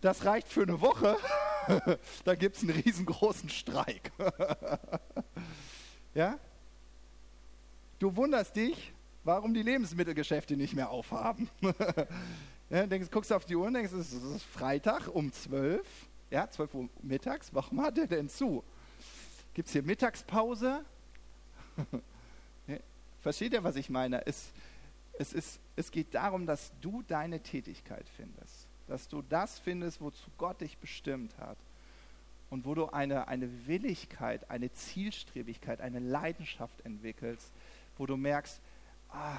[0.00, 1.16] Das reicht für eine Woche.
[2.24, 4.12] da gibt es einen riesengroßen Streik.
[6.14, 6.38] ja?
[7.98, 8.92] Du wunderst dich,
[9.24, 11.48] warum die Lebensmittelgeschäfte nicht mehr aufhaben.
[12.70, 15.86] ja, denkst, guckst auf die Uhr und denkst, es ist Freitag um 12,
[16.30, 18.62] ja, 12 Uhr mittags, warum hat der denn zu?
[19.54, 20.84] Gibt es hier Mittagspause?
[23.20, 24.24] Versteht ihr, was ich meine?
[24.26, 24.52] Es,
[25.18, 28.67] es, ist, es geht darum, dass du deine Tätigkeit findest.
[28.88, 31.58] Dass du das findest, wozu Gott dich bestimmt hat.
[32.50, 37.52] Und wo du eine, eine Willigkeit, eine Zielstrebigkeit, eine Leidenschaft entwickelst,
[37.98, 38.60] wo du merkst,
[39.10, 39.38] ah,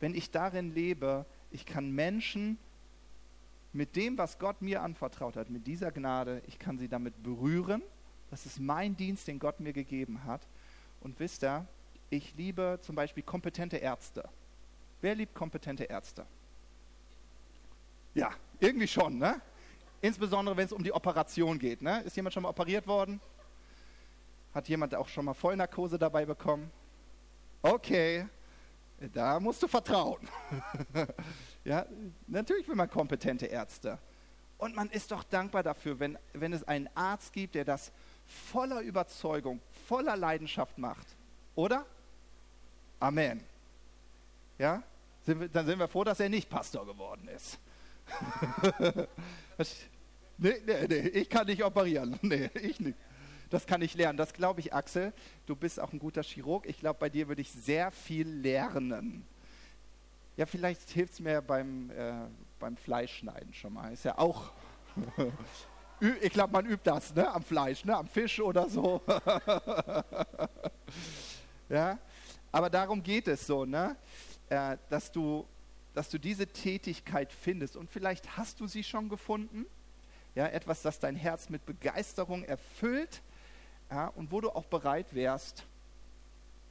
[0.00, 2.58] wenn ich darin lebe, ich kann Menschen
[3.72, 7.82] mit dem, was Gott mir anvertraut hat, mit dieser Gnade, ich kann sie damit berühren.
[8.30, 10.46] Das ist mein Dienst, den Gott mir gegeben hat.
[11.00, 11.66] Und wisst ihr,
[12.10, 14.28] ich liebe zum Beispiel kompetente Ärzte.
[15.00, 16.26] Wer liebt kompetente Ärzte?
[18.14, 19.40] Ja, irgendwie schon, ne?
[20.00, 21.80] Insbesondere wenn es um die Operation geht.
[21.80, 22.02] Ne?
[22.02, 23.20] Ist jemand schon mal operiert worden?
[24.52, 26.70] Hat jemand auch schon mal Vollnarkose dabei bekommen?
[27.62, 28.26] Okay,
[29.12, 30.28] da musst du vertrauen.
[31.64, 31.86] ja,
[32.26, 33.98] natürlich will man kompetente Ärzte.
[34.58, 37.92] Und man ist doch dankbar dafür, wenn, wenn es einen Arzt gibt, der das
[38.26, 41.06] voller Überzeugung, voller Leidenschaft macht.
[41.54, 41.86] Oder?
[43.00, 43.42] Amen.
[44.58, 44.82] Ja?
[45.24, 47.58] Sind wir, dann sind wir froh, dass er nicht Pastor geworden ist.
[50.38, 52.18] nee, nee, nee, ich kann nicht operieren.
[52.22, 52.98] Nee, ich nicht.
[53.50, 54.16] Das kann ich lernen.
[54.16, 55.12] Das glaube ich, Axel.
[55.44, 56.66] Du bist auch ein guter Chirurg.
[56.66, 59.26] Ich glaube, bei dir würde ich sehr viel lernen.
[60.36, 62.14] Ja, vielleicht hilft es mir beim, äh,
[62.58, 63.92] beim Fleischschneiden schon mal.
[63.92, 64.52] Ist ja auch.
[66.22, 67.30] ich glaube, man übt das, ne?
[67.30, 67.94] Am Fleisch, ne?
[67.94, 69.02] Am Fisch oder so.
[71.68, 71.98] ja,
[72.50, 73.96] aber darum geht es so, ne?
[74.48, 75.46] Äh, dass du,
[75.94, 77.76] dass du diese Tätigkeit findest.
[77.76, 79.66] Und vielleicht hast du sie schon gefunden.
[80.34, 83.20] Ja, etwas, das dein Herz mit Begeisterung erfüllt
[83.90, 85.66] ja, und wo du auch bereit wärst,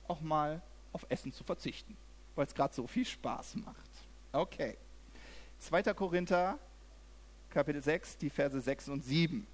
[0.08, 0.62] auch mal
[0.94, 1.96] auf Essen zu verzichten,
[2.36, 3.90] weil es gerade so viel Spaß macht.
[4.32, 4.78] Okay.
[5.60, 5.84] 2.
[5.94, 6.58] Korinther,
[7.52, 9.46] Kapitel 6, die Verse 6 und 7.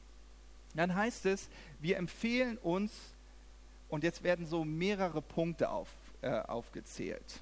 [0.74, 1.50] Dann heißt es,
[1.80, 2.94] wir empfehlen uns,
[3.90, 5.90] und jetzt werden so mehrere Punkte auf,
[6.22, 7.42] äh, aufgezählt.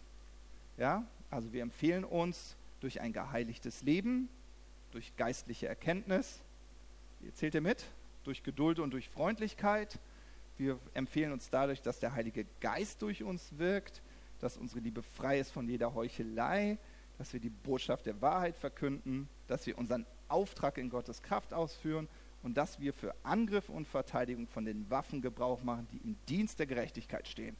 [0.77, 4.29] Ja, also wir empfehlen uns durch ein geheiligtes Leben,
[4.91, 6.41] durch geistliche Erkenntnis,
[7.19, 7.85] wie zählt ihr mit?
[8.23, 9.99] Durch Geduld und durch Freundlichkeit,
[10.57, 14.01] wir empfehlen uns dadurch, dass der Heilige Geist durch uns wirkt,
[14.39, 16.77] dass unsere Liebe frei ist von jeder Heuchelei,
[17.17, 22.07] dass wir die Botschaft der Wahrheit verkünden, dass wir unseren Auftrag in Gottes Kraft ausführen
[22.43, 26.59] und dass wir für Angriff und Verteidigung von den Waffen Gebrauch machen, die im Dienst
[26.59, 27.55] der Gerechtigkeit stehen.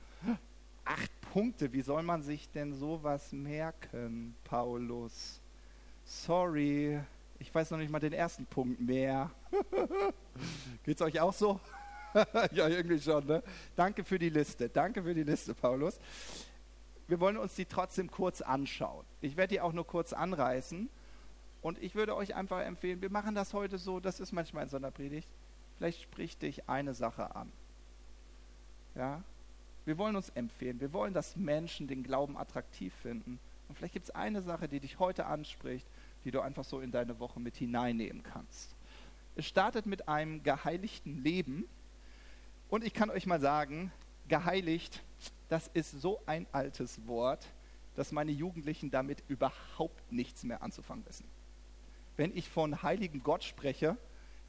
[0.84, 5.42] Acht Punkte, wie soll man sich denn sowas merken, Paulus?
[6.06, 6.98] Sorry,
[7.40, 9.30] ich weiß noch nicht mal den ersten Punkt mehr.
[10.86, 11.60] Geht's euch auch so?
[12.54, 13.26] ja, irgendwie schon.
[13.26, 13.44] Ne?
[13.76, 14.70] Danke für die Liste.
[14.70, 16.00] Danke für die Liste, Paulus.
[17.10, 19.04] Wir wollen uns die trotzdem kurz anschauen.
[19.20, 20.88] Ich werde die auch nur kurz anreißen.
[21.62, 24.70] Und ich würde euch einfach empfehlen, wir machen das heute so, das ist manchmal in
[24.70, 25.28] so einer Predigt.
[25.76, 27.52] Vielleicht spricht dich eine Sache an.
[28.96, 29.22] Ja?
[29.86, 30.80] Wir wollen uns empfehlen.
[30.80, 33.40] Wir wollen, dass Menschen den Glauben attraktiv finden.
[33.68, 35.88] Und vielleicht gibt es eine Sache, die dich heute anspricht,
[36.24, 38.76] die du einfach so in deine Woche mit hineinnehmen kannst.
[39.36, 41.68] Es startet mit einem geheiligten Leben.
[42.70, 43.92] Und ich kann euch mal sagen,
[44.28, 45.04] geheiligt,
[45.50, 47.48] das ist so ein altes Wort,
[47.96, 51.26] dass meine Jugendlichen damit überhaupt nichts mehr anzufangen wissen.
[52.18, 53.98] Wenn ich von heiligen Gott spreche,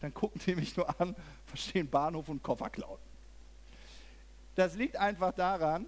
[0.01, 1.15] dann gucken die mich nur an,
[1.47, 2.71] verstehen Bahnhof und Koffer.
[4.57, 5.87] Das liegt einfach daran,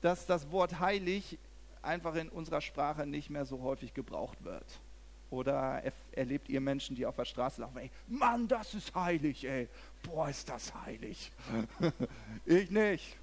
[0.00, 1.38] dass das Wort heilig
[1.82, 4.80] einfach in unserer Sprache nicht mehr so häufig gebraucht wird.
[5.30, 9.66] Oder erlebt ihr Menschen, die auf der Straße laufen, ey, Mann, das ist heilig, ey.
[10.02, 11.32] Boah, ist das heilig.
[12.44, 13.16] ich nicht.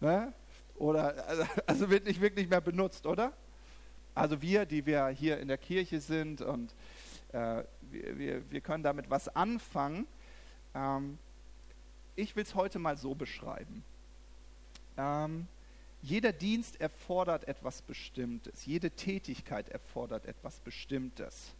[0.00, 0.32] Ne?
[0.76, 3.32] Oder, also, also wird nicht wirklich mehr benutzt, oder?
[4.14, 6.74] Also wir, die wir hier in der Kirche sind und
[7.32, 10.06] äh, wir, wir, wir, können damit was anfangen.
[10.74, 11.18] Ähm,
[12.14, 13.82] ich will es heute mal so beschreiben.
[14.96, 15.46] Ähm,
[16.02, 18.66] jeder Dienst erfordert etwas Bestimmtes.
[18.66, 21.54] Jede Tätigkeit erfordert etwas Bestimmtes.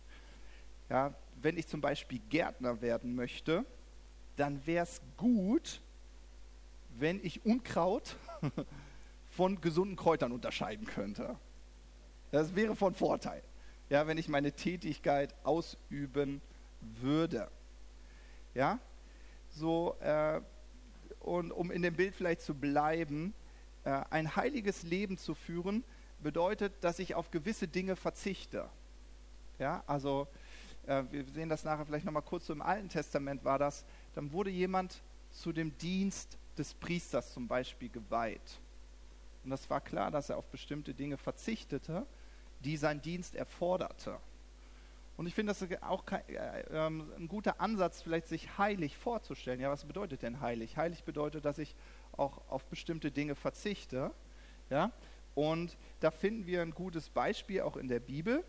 [0.88, 3.64] Ja, wenn ich zum Beispiel Gärtner werden möchte,
[4.36, 5.80] dann wäre es gut,
[6.98, 8.16] wenn ich Unkraut
[9.30, 11.36] von gesunden Kräutern unterscheiden könnte.
[12.32, 13.42] Das wäre von Vorteil,
[13.90, 16.40] ja, wenn ich meine Tätigkeit ausüben
[16.80, 17.48] würde.
[18.54, 18.78] Ja,
[19.50, 20.40] so, äh,
[21.22, 23.34] und um in dem Bild vielleicht zu bleiben,
[23.84, 25.84] äh, ein heiliges Leben zu führen,
[26.22, 28.68] bedeutet, dass ich auf gewisse Dinge verzichte.
[29.58, 30.28] Ja, also
[30.86, 34.32] äh, wir sehen das nachher vielleicht nochmal kurz so im Alten Testament war das, dann
[34.32, 38.60] wurde jemand zu dem Dienst des Priesters zum Beispiel geweiht.
[39.44, 42.06] Und das war klar, dass er auf bestimmte Dinge verzichtete,
[42.60, 44.18] die sein Dienst erforderte.
[45.16, 49.60] Und ich finde das auch kein, äh, äh, ein guter Ansatz, vielleicht sich heilig vorzustellen.
[49.60, 50.76] Ja, was bedeutet denn heilig?
[50.76, 51.74] Heilig bedeutet, dass ich
[52.16, 54.10] auch auf bestimmte Dinge verzichte.
[54.70, 54.90] Ja?
[55.34, 58.44] Und da finden wir ein gutes Beispiel auch in der Bibel.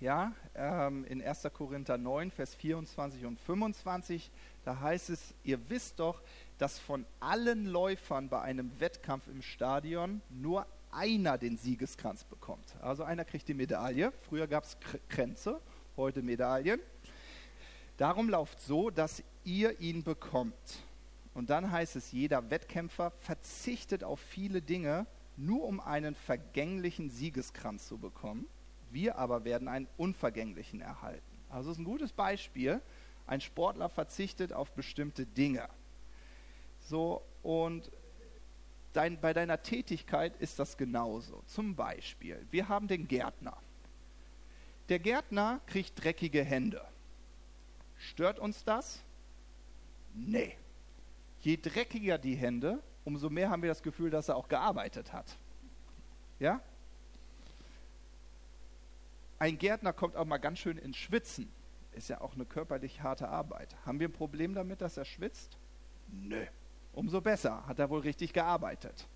[0.00, 1.48] Ja, ähm, in 1.
[1.52, 4.30] Korinther 9, Vers 24 und 25,
[4.64, 6.22] da heißt es, ihr wisst doch,
[6.58, 10.66] dass von allen Läufern bei einem Wettkampf im Stadion nur
[10.98, 12.74] einer den Siegeskranz bekommt.
[12.80, 14.12] Also einer kriegt die Medaille.
[14.28, 14.76] Früher gab es
[15.08, 15.60] Kränze,
[15.96, 16.80] heute Medaillen.
[17.96, 20.54] Darum lauft so, dass ihr ihn bekommt.
[21.34, 25.06] Und dann heißt es, jeder Wettkämpfer verzichtet auf viele Dinge,
[25.36, 28.48] nur um einen vergänglichen Siegeskranz zu bekommen.
[28.90, 31.22] Wir aber werden einen unvergänglichen erhalten.
[31.48, 32.80] Also es ist ein gutes Beispiel.
[33.28, 35.68] Ein Sportler verzichtet auf bestimmte Dinge.
[36.80, 37.92] So, und
[38.98, 41.42] dein, bei deiner Tätigkeit ist das genauso.
[41.46, 43.56] Zum Beispiel, wir haben den Gärtner.
[44.88, 46.84] Der Gärtner kriegt dreckige Hände.
[47.96, 49.00] Stört uns das?
[50.14, 50.56] Nee.
[51.40, 55.38] Je dreckiger die Hände, umso mehr haben wir das Gefühl, dass er auch gearbeitet hat.
[56.40, 56.60] Ja?
[59.38, 61.52] Ein Gärtner kommt auch mal ganz schön ins Schwitzen.
[61.92, 63.76] Ist ja auch eine körperlich harte Arbeit.
[63.86, 65.56] Haben wir ein Problem damit, dass er schwitzt?
[66.08, 66.44] Nö.
[66.98, 69.06] Umso besser, hat er wohl richtig gearbeitet.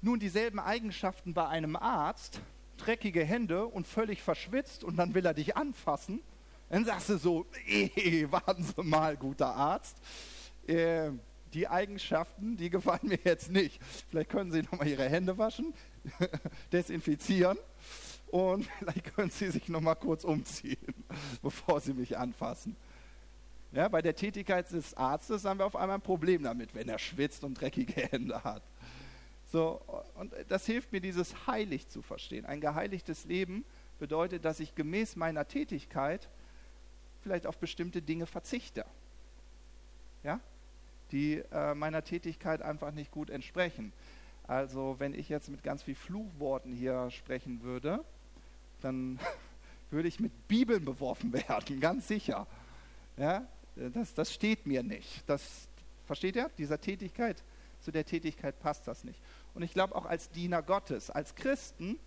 [0.00, 2.40] Nun dieselben Eigenschaften bei einem Arzt,
[2.76, 6.20] dreckige Hände und völlig verschwitzt und dann will er dich anfassen.
[6.70, 9.96] Dann sagst du so, eh, warten Sie mal, guter Arzt.
[10.66, 11.12] Äh,
[11.52, 13.80] die Eigenschaften, die gefallen mir jetzt nicht.
[14.10, 15.72] Vielleicht können Sie nochmal Ihre Hände waschen,
[16.72, 17.58] desinfizieren
[18.32, 20.94] und vielleicht können Sie sich nochmal kurz umziehen,
[21.42, 22.74] bevor Sie mich anfassen.
[23.72, 26.98] Ja, bei der Tätigkeit des Arztes haben wir auf einmal ein Problem damit, wenn er
[26.98, 28.62] schwitzt und dreckige Hände hat.
[29.52, 29.80] So,
[30.14, 32.44] und das hilft mir, dieses heilig zu verstehen.
[32.44, 33.64] Ein geheiligtes Leben
[33.98, 36.28] bedeutet, dass ich gemäß meiner Tätigkeit
[37.22, 38.84] vielleicht auf bestimmte Dinge verzichte.
[40.22, 40.40] Ja?
[41.12, 43.92] Die äh, meiner Tätigkeit einfach nicht gut entsprechen.
[44.46, 48.04] Also, wenn ich jetzt mit ganz viel Fluchworten hier sprechen würde,
[48.80, 49.18] dann
[49.90, 52.46] würde ich mit Bibeln beworfen werden, ganz sicher.
[53.16, 53.46] Ja?
[53.78, 55.22] Das, das steht mir nicht.
[55.28, 55.68] Das,
[56.06, 56.50] versteht ihr?
[56.58, 57.42] Dieser Tätigkeit,
[57.80, 59.20] zu der Tätigkeit passt das nicht.
[59.54, 61.98] Und ich glaube auch als Diener Gottes, als Christen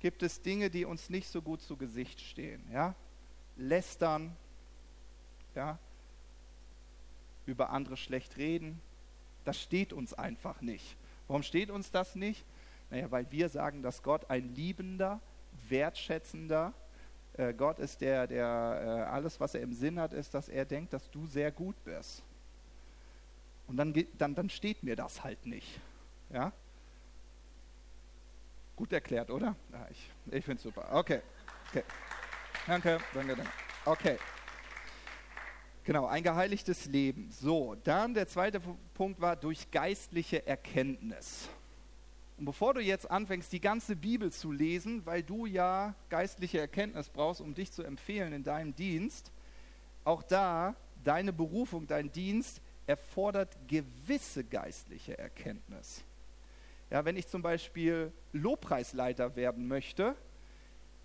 [0.00, 2.62] gibt es Dinge, die uns nicht so gut zu Gesicht stehen.
[2.72, 2.94] Ja?
[3.56, 4.36] Lästern,
[5.54, 5.78] ja?
[7.46, 8.80] über andere schlecht reden,
[9.44, 10.96] das steht uns einfach nicht.
[11.28, 12.44] Warum steht uns das nicht?
[12.90, 15.20] Naja, weil wir sagen, dass Gott ein liebender,
[15.68, 16.72] wertschätzender
[17.40, 20.64] äh, Gott ist, der, der äh, alles, was er im Sinn hat, ist, dass er
[20.64, 22.22] denkt, dass du sehr gut bist.
[23.66, 25.80] Und dann, dann, dann steht mir das halt nicht.
[26.30, 26.52] Ja?
[28.76, 29.56] Gut erklärt, oder?
[29.72, 30.88] Ja, ich ich finde es super.
[30.92, 31.22] Okay.
[31.68, 31.84] okay.
[32.66, 33.52] Danke, danke, danke.
[33.84, 34.18] Okay.
[35.84, 37.30] Genau, ein geheiligtes Leben.
[37.30, 38.60] So, dann der zweite
[38.94, 41.48] Punkt war durch geistliche Erkenntnis.
[42.40, 47.10] Und bevor du jetzt anfängst, die ganze Bibel zu lesen, weil du ja geistliche Erkenntnis
[47.10, 49.30] brauchst, um dich zu empfehlen in deinem Dienst,
[50.04, 50.74] auch da,
[51.04, 56.02] deine Berufung, dein Dienst erfordert gewisse geistliche Erkenntnis.
[56.88, 60.16] Ja, wenn ich zum Beispiel Lobpreisleiter werden möchte,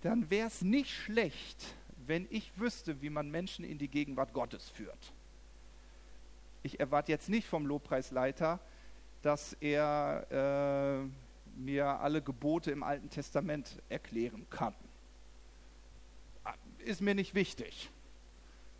[0.03, 1.75] dann wäre es nicht schlecht,
[2.07, 5.11] wenn ich wüsste, wie man Menschen in die Gegenwart Gottes führt.
[6.63, 8.61] Ich erwarte jetzt nicht vom Lobpreisleiter,
[9.21, 11.24] dass er äh,
[11.55, 14.73] mir alle Gebote im Alten Testament erklären kann.
[16.79, 17.89] Ist mir nicht wichtig.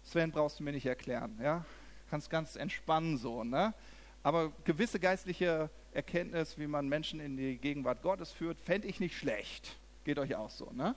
[0.04, 1.66] Sven brauchst du mir nicht erklären, ja?
[2.10, 3.74] Kannst ganz entspannen so, ne?
[4.22, 9.18] Aber gewisse geistliche Erkenntnis, wie man Menschen in die Gegenwart Gottes führt, fände ich nicht
[9.18, 9.78] schlecht.
[10.04, 10.96] Geht euch auch so, ne?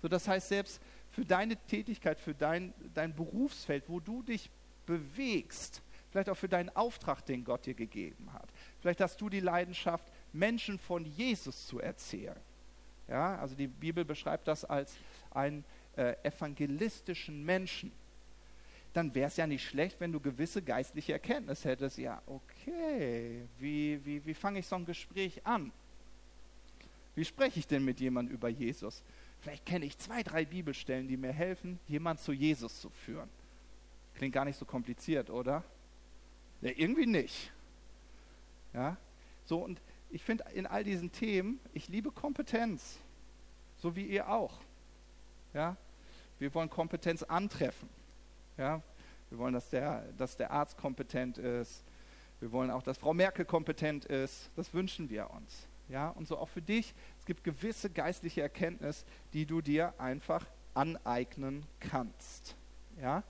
[0.00, 4.50] So, das heißt, selbst für deine Tätigkeit, für dein, dein Berufsfeld, wo du dich
[4.86, 8.48] bewegst, vielleicht auch für deinen Auftrag, den Gott dir gegeben hat.
[8.80, 12.36] Vielleicht hast du die Leidenschaft, Menschen von Jesus zu erzählen.
[13.08, 14.94] Ja, also die Bibel beschreibt das als
[15.30, 15.64] einen
[15.96, 17.90] äh, evangelistischen Menschen.
[18.92, 21.98] Dann wäre es ja nicht schlecht, wenn du gewisse geistliche Erkenntnis hättest.
[21.98, 25.72] Ja, okay, wie, wie, wie fange ich so ein Gespräch an?
[27.14, 29.02] Wie spreche ich denn mit jemandem über Jesus?
[29.40, 33.28] Vielleicht kenne ich zwei, drei Bibelstellen, die mir helfen, jemanden zu Jesus zu führen.
[34.14, 35.62] Klingt gar nicht so kompliziert, oder?
[36.60, 37.52] Ja, irgendwie nicht.
[38.74, 38.96] Ja?
[39.44, 42.98] So, und ich finde in all diesen Themen, ich liebe Kompetenz,
[43.76, 44.58] so wie ihr auch.
[45.54, 45.76] Ja?
[46.38, 47.88] Wir wollen Kompetenz antreffen.
[48.56, 48.82] Ja?
[49.30, 51.84] Wir wollen, dass der, dass der Arzt kompetent ist.
[52.40, 54.50] Wir wollen auch, dass Frau Merkel kompetent ist.
[54.56, 55.66] Das wünschen wir uns.
[55.88, 56.10] Ja?
[56.10, 56.94] Und so auch für dich.
[57.18, 62.56] Es gibt gewisse geistliche Erkenntnis, die du dir einfach aneignen kannst.
[63.00, 63.22] Ja?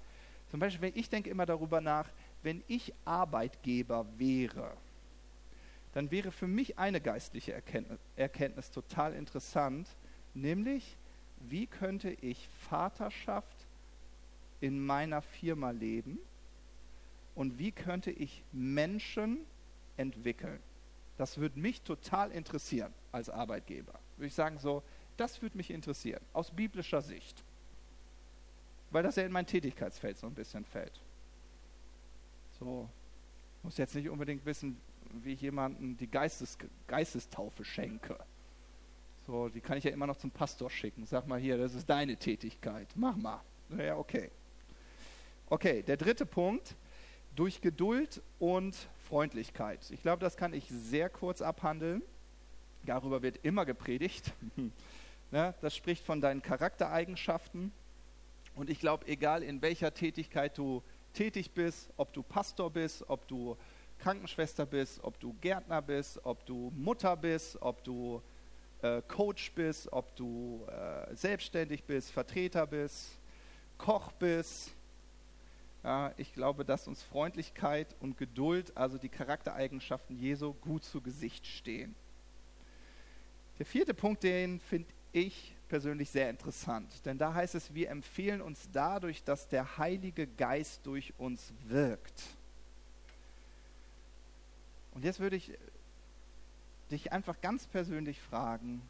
[0.51, 2.09] Zum Beispiel, wenn ich denke immer darüber nach,
[2.43, 4.73] wenn ich Arbeitgeber wäre,
[5.99, 9.89] dann wäre für mich eine geistliche Erkenntnis, Erkenntnis total interessant,
[10.33, 10.97] nämlich
[11.41, 13.67] wie könnte ich Vaterschaft
[14.61, 16.21] in meiner Firma leben
[17.35, 19.39] und wie könnte ich Menschen
[19.97, 20.61] entwickeln.
[21.17, 23.99] Das würde mich total interessieren als Arbeitgeber.
[24.19, 24.85] Würde ich sagen, so,
[25.17, 27.43] das würde mich interessieren, aus biblischer Sicht.
[28.93, 31.01] Weil das ja in mein Tätigkeitsfeld so ein bisschen fällt.
[32.61, 32.89] So,
[33.65, 34.81] muss jetzt nicht unbedingt wissen,
[35.13, 36.57] wie ich jemandem die Geistes,
[36.87, 38.19] Geistestaufe schenke.
[39.27, 41.05] So, die kann ich ja immer noch zum Pastor schicken.
[41.05, 42.89] Sag mal hier, das ist deine Tätigkeit.
[42.95, 43.43] Mach mal.
[43.77, 44.31] Ja, okay.
[45.51, 46.75] Okay, der dritte Punkt.
[47.37, 48.75] Durch Geduld und
[49.09, 49.91] Freundlichkeit.
[49.91, 52.03] Ich glaube, das kann ich sehr kurz abhandeln.
[52.85, 54.33] Darüber wird immer gepredigt.
[55.31, 55.55] ne?
[55.61, 57.73] Das spricht von deinen Charaktereigenschaften.
[58.55, 60.83] Und ich glaube, egal in welcher Tätigkeit du
[61.13, 63.57] tätig bist, ob du Pastor bist, ob du
[63.99, 68.23] Krankenschwester bist, ob du Gärtner bist, ob du Mutter bist, ob du
[68.83, 73.19] äh, Coach bist, ob du äh, selbstständig bist, Vertreter bist,
[73.77, 74.71] Koch bist.
[75.85, 81.47] Ja, ich glaube, dass uns Freundlichkeit und Geduld, also die Charaktereigenschaften Jesu, gut zu Gesicht
[81.47, 81.95] stehen.
[83.59, 88.41] Der vierte Punkt, den finde ich persönlich sehr interessant, denn da heißt es, wir empfehlen
[88.41, 92.38] uns dadurch, dass der Heilige Geist durch uns wirkt.
[94.93, 95.53] Und jetzt würde ich
[96.91, 98.83] dich einfach ganz persönlich fragen,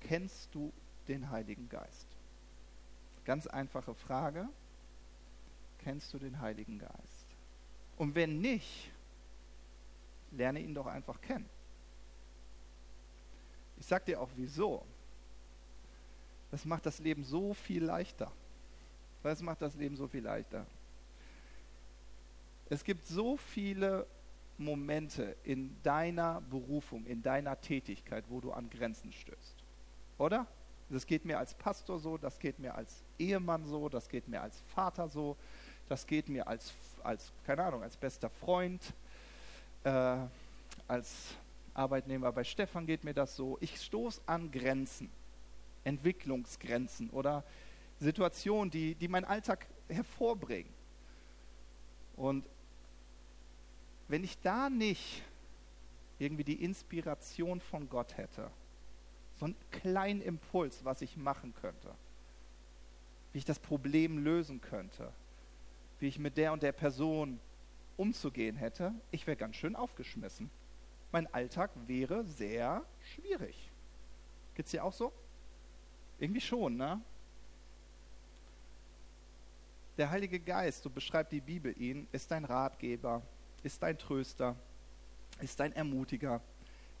[0.00, 0.72] kennst du
[1.08, 2.06] den Heiligen Geist?
[3.24, 4.48] Ganz einfache Frage,
[5.78, 7.26] kennst du den Heiligen Geist?
[7.96, 8.90] Und wenn nicht,
[10.32, 11.48] lerne ihn doch einfach kennen.
[13.78, 14.84] Ich sage dir auch wieso.
[16.50, 18.30] Das macht das Leben so viel leichter.
[19.22, 20.66] Das macht das Leben so viel leichter.
[22.68, 24.06] Es gibt so viele
[24.58, 29.54] Momente in deiner Berufung, in deiner Tätigkeit, wo du an Grenzen stößt.
[30.18, 30.46] Oder?
[30.88, 34.40] Das geht mir als Pastor so, das geht mir als Ehemann so, das geht mir
[34.40, 35.36] als Vater so,
[35.88, 38.94] das geht mir als, als keine Ahnung, als bester Freund,
[39.82, 40.16] äh,
[40.86, 41.34] als
[41.74, 43.58] Arbeitnehmer bei Stefan geht mir das so.
[43.60, 45.10] Ich stoße an Grenzen,
[45.84, 47.44] Entwicklungsgrenzen oder
[47.98, 50.72] Situationen, die, die meinen Alltag hervorbringen.
[52.16, 52.44] Und
[54.08, 55.22] wenn ich da nicht
[56.18, 58.50] irgendwie die Inspiration von Gott hätte,
[59.34, 61.94] so einen kleinen Impuls, was ich machen könnte,
[63.32, 65.12] wie ich das Problem lösen könnte,
[66.00, 67.38] wie ich mit der und der Person
[67.96, 70.50] umzugehen hätte, ich wäre ganz schön aufgeschmissen.
[71.12, 72.84] Mein Alltag wäre sehr
[73.14, 73.70] schwierig.
[74.54, 75.12] Geht es dir auch so?
[76.18, 77.00] Irgendwie schon, ne?
[79.98, 83.22] Der Heilige Geist, so beschreibt die Bibel ihn, ist dein Ratgeber,
[83.62, 84.56] ist dein Tröster,
[85.40, 86.40] ist dein Ermutiger,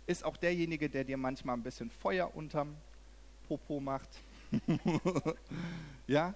[0.06, 2.76] ist auch derjenige, der dir manchmal ein bisschen Feuer unterm
[3.48, 4.08] Popo macht.
[6.06, 6.34] ja?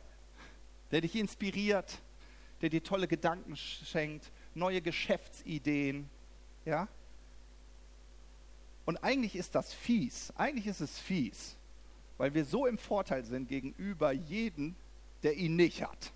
[0.91, 2.01] Der dich inspiriert,
[2.61, 6.09] der dir tolle Gedanken schenkt, neue Geschäftsideen.
[6.65, 6.89] Ja?
[8.85, 10.33] Und eigentlich ist das fies.
[10.37, 11.57] Eigentlich ist es fies,
[12.19, 14.75] weil wir so im Vorteil sind gegenüber jedem,
[15.23, 16.13] der ihn nicht hat.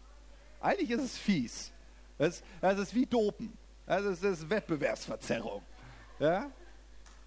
[0.61, 1.73] Eigentlich ist es fies.
[2.19, 3.53] Das, das ist wie Dopen.
[3.87, 5.63] Also es ist Wettbewerbsverzerrung.
[6.19, 6.51] Ja?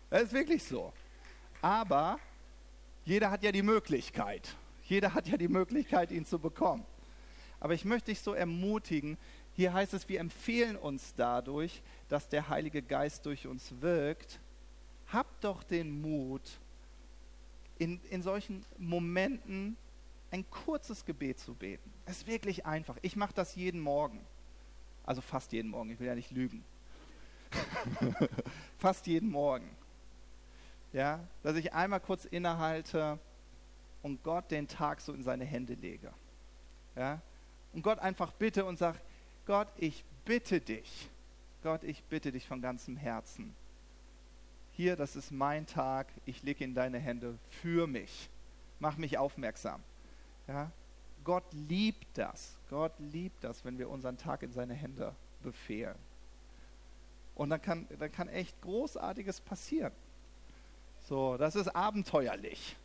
[0.09, 0.91] Das ist wirklich so.
[1.61, 2.19] Aber
[3.05, 4.55] jeder hat ja die Möglichkeit.
[4.83, 6.85] Jeder hat ja die Möglichkeit, ihn zu bekommen.
[7.59, 9.17] Aber ich möchte dich so ermutigen,
[9.55, 14.39] hier heißt es, wir empfehlen uns dadurch, dass der Heilige Geist durch uns wirkt.
[15.07, 16.59] Habt doch den Mut,
[17.79, 19.77] in, in solchen Momenten
[20.31, 21.91] ein kurzes Gebet zu beten.
[22.05, 22.97] Es ist wirklich einfach.
[23.01, 24.19] Ich mache das jeden Morgen.
[25.07, 26.63] Also fast jeden Morgen, ich will ja nicht lügen.
[28.77, 29.69] fast jeden Morgen.
[30.91, 33.17] Ja, dass ich einmal kurz innehalte
[34.03, 36.13] und Gott den Tag so in seine Hände lege.
[36.95, 37.21] Ja,
[37.73, 38.99] und Gott einfach bitte und sage,
[39.45, 41.09] Gott, ich bitte dich.
[41.63, 43.55] Gott, ich bitte dich von ganzem Herzen.
[44.73, 48.29] Hier, das ist mein Tag, ich lege in deine Hände für mich.
[48.79, 49.81] Mach mich aufmerksam.
[50.47, 50.69] Ja?
[51.27, 52.57] Gott liebt das.
[52.69, 55.13] Gott liebt das, wenn wir unseren Tag in seine Hände
[55.43, 55.97] befehlen.
[57.35, 59.91] Und dann kann, dann kann echt Großartiges passieren.
[61.01, 62.77] So, das ist abenteuerlich.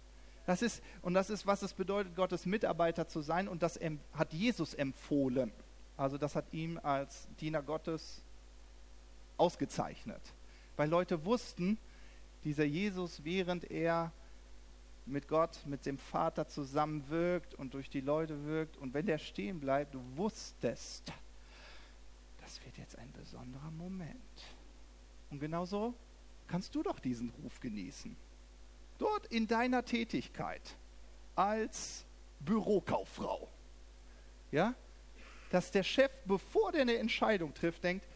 [0.45, 3.47] Das ist, und das ist, was es bedeutet, Gottes Mitarbeiter zu sein.
[3.47, 3.79] Und das
[4.13, 5.53] hat Jesus empfohlen.
[5.97, 8.23] Also das hat ihm als Diener Gottes
[9.37, 10.21] ausgezeichnet.
[10.77, 11.79] Weil Leute wussten,
[12.43, 14.11] dieser Jesus, während er
[15.07, 18.77] mit Gott, mit dem Vater zusammenwirkt und durch die Leute wirkt.
[18.77, 21.13] Und wenn der stehen bleibt, du wusstest,
[22.41, 24.17] das wird jetzt ein besonderer Moment.
[25.31, 25.95] Und genauso
[26.47, 28.17] kannst du doch diesen Ruf genießen.
[28.99, 30.77] Dort in deiner Tätigkeit
[31.35, 32.05] als
[32.41, 33.49] Bürokauffrau.
[34.51, 34.75] Ja?
[35.51, 38.07] Dass der Chef, bevor der eine Entscheidung trifft, denkt,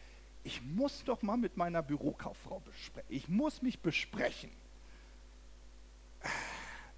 [0.43, 3.09] ich muss doch mal mit meiner Bürokauffrau besprechen.
[3.09, 4.51] Ich muss mich besprechen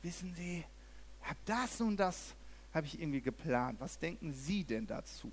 [0.02, 0.66] wissen Sie,
[1.24, 2.36] hab das und das
[2.74, 3.80] habe ich irgendwie geplant.
[3.80, 5.32] Was denken Sie denn dazu?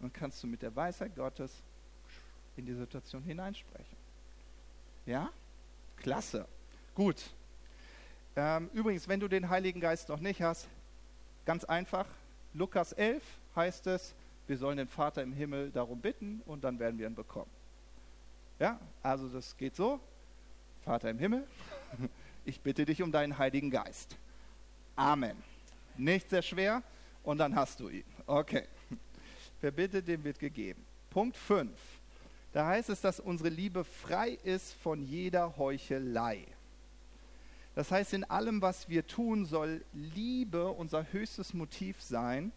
[0.00, 1.62] dann kannst du mit der Weisheit Gottes
[2.56, 3.96] in die Situation hineinsprechen.
[5.06, 5.30] Ja?
[5.96, 6.46] Klasse.
[6.94, 7.30] Gut.
[8.34, 10.68] Ähm, übrigens, wenn du den Heiligen Geist noch nicht hast,
[11.44, 12.06] ganz einfach,
[12.54, 13.22] Lukas 11
[13.54, 14.14] heißt es,
[14.46, 17.50] wir sollen den Vater im Himmel darum bitten und dann werden wir ihn bekommen.
[18.58, 20.00] Ja, also das geht so.
[20.84, 21.46] Vater im Himmel,
[22.44, 24.16] ich bitte dich um deinen Heiligen Geist.
[24.96, 25.36] Amen.
[25.96, 26.82] Nicht sehr schwer
[27.22, 28.04] und dann hast du ihn.
[28.26, 28.66] Okay.
[29.60, 30.84] Wer bittet, dem wird gegeben.
[31.10, 31.70] Punkt 5.
[32.52, 36.46] Da heißt es, dass unsere Liebe frei ist von jeder Heuchelei.
[37.74, 42.52] Das heißt, in allem, was wir tun, soll Liebe unser höchstes Motiv sein.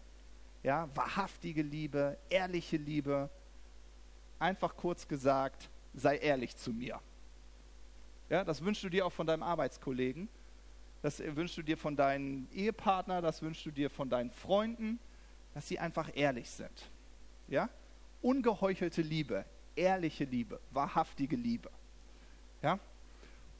[0.62, 3.30] Ja, wahrhaftige Liebe, ehrliche Liebe.
[4.38, 7.00] Einfach kurz gesagt, sei ehrlich zu mir.
[8.34, 10.28] Ja, das wünschst du dir auch von deinem Arbeitskollegen.
[11.02, 14.98] Das wünschst du dir von deinem Ehepartner, das wünschst du dir von deinen Freunden,
[15.54, 16.90] dass sie einfach ehrlich sind.
[17.46, 17.68] Ja?
[18.22, 19.44] Ungeheuchelte Liebe,
[19.76, 21.70] ehrliche Liebe, wahrhaftige Liebe.
[22.60, 22.80] Ja?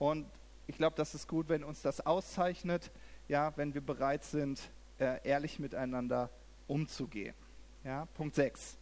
[0.01, 0.27] Und
[0.66, 2.91] ich glaube, das ist gut, wenn uns das auszeichnet,
[3.29, 4.61] ja, wenn wir bereit sind,
[4.99, 6.31] äh, ehrlich miteinander
[6.66, 7.37] umzugehen.
[7.85, 8.07] Ja?
[8.14, 8.77] Punkt 6.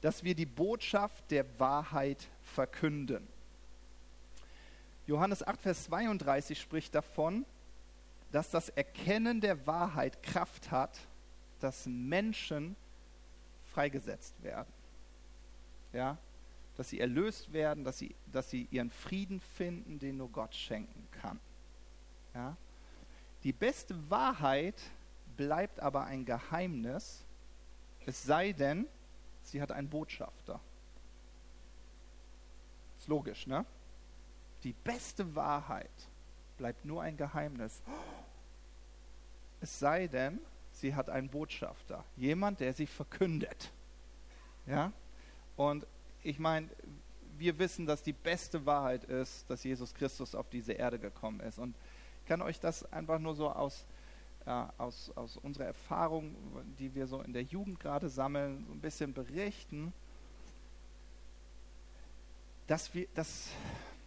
[0.00, 3.33] Dass wir die Botschaft der Wahrheit verkünden.
[5.06, 7.44] Johannes 8, Vers 32 spricht davon,
[8.32, 10.98] dass das Erkennen der Wahrheit Kraft hat,
[11.60, 12.76] dass Menschen
[13.72, 14.72] freigesetzt werden.
[15.92, 16.16] Ja?
[16.76, 21.06] Dass sie erlöst werden, dass sie, dass sie ihren Frieden finden, den nur Gott schenken
[21.20, 21.38] kann.
[22.34, 22.56] Ja?
[23.44, 24.80] Die beste Wahrheit
[25.36, 27.24] bleibt aber ein Geheimnis,
[28.06, 28.86] es sei denn,
[29.42, 30.60] sie hat einen Botschafter.
[32.98, 33.64] Ist logisch, ne?
[34.64, 35.90] Die beste Wahrheit
[36.56, 37.82] bleibt nur ein Geheimnis.
[39.60, 40.38] Es sei denn,
[40.72, 43.72] sie hat einen Botschafter, jemand, der sie verkündet.
[44.66, 44.92] Ja?
[45.56, 45.86] Und
[46.22, 46.68] ich meine,
[47.36, 51.58] wir wissen, dass die beste Wahrheit ist, dass Jesus Christus auf diese Erde gekommen ist.
[51.58, 51.76] Und
[52.22, 53.86] ich kann euch das einfach nur so aus,
[54.46, 56.34] äh, aus, aus unserer Erfahrung,
[56.78, 59.92] die wir so in der Jugend gerade sammeln, so ein bisschen berichten,
[62.66, 63.50] dass, wir, dass,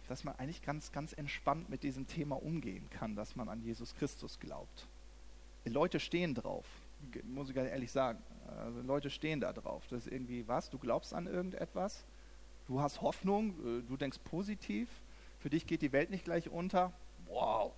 [0.08, 3.94] dass man eigentlich ganz, ganz entspannt mit diesem Thema umgehen kann, dass man an Jesus
[3.94, 4.86] Christus glaubt.
[5.64, 6.66] Die Leute stehen drauf,
[7.24, 8.22] muss ich ganz ehrlich sagen.
[8.64, 9.84] Also Leute stehen da drauf.
[9.90, 12.04] Das ist irgendwie was, du glaubst an irgendetwas,
[12.66, 14.88] du hast Hoffnung, äh, du denkst positiv,
[15.38, 16.92] für dich geht die Welt nicht gleich unter.
[17.26, 17.72] Wow.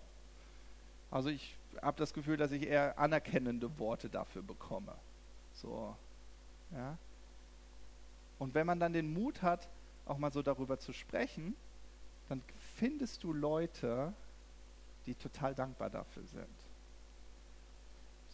[1.11, 4.95] Also ich habe das Gefühl, dass ich eher anerkennende Worte dafür bekomme.
[5.55, 5.95] So,
[6.73, 6.97] ja.
[8.39, 9.69] Und wenn man dann den Mut hat,
[10.07, 11.55] auch mal so darüber zu sprechen,
[12.31, 12.43] dann
[12.77, 14.15] findest du Leute,
[15.07, 16.47] die total dankbar dafür sind.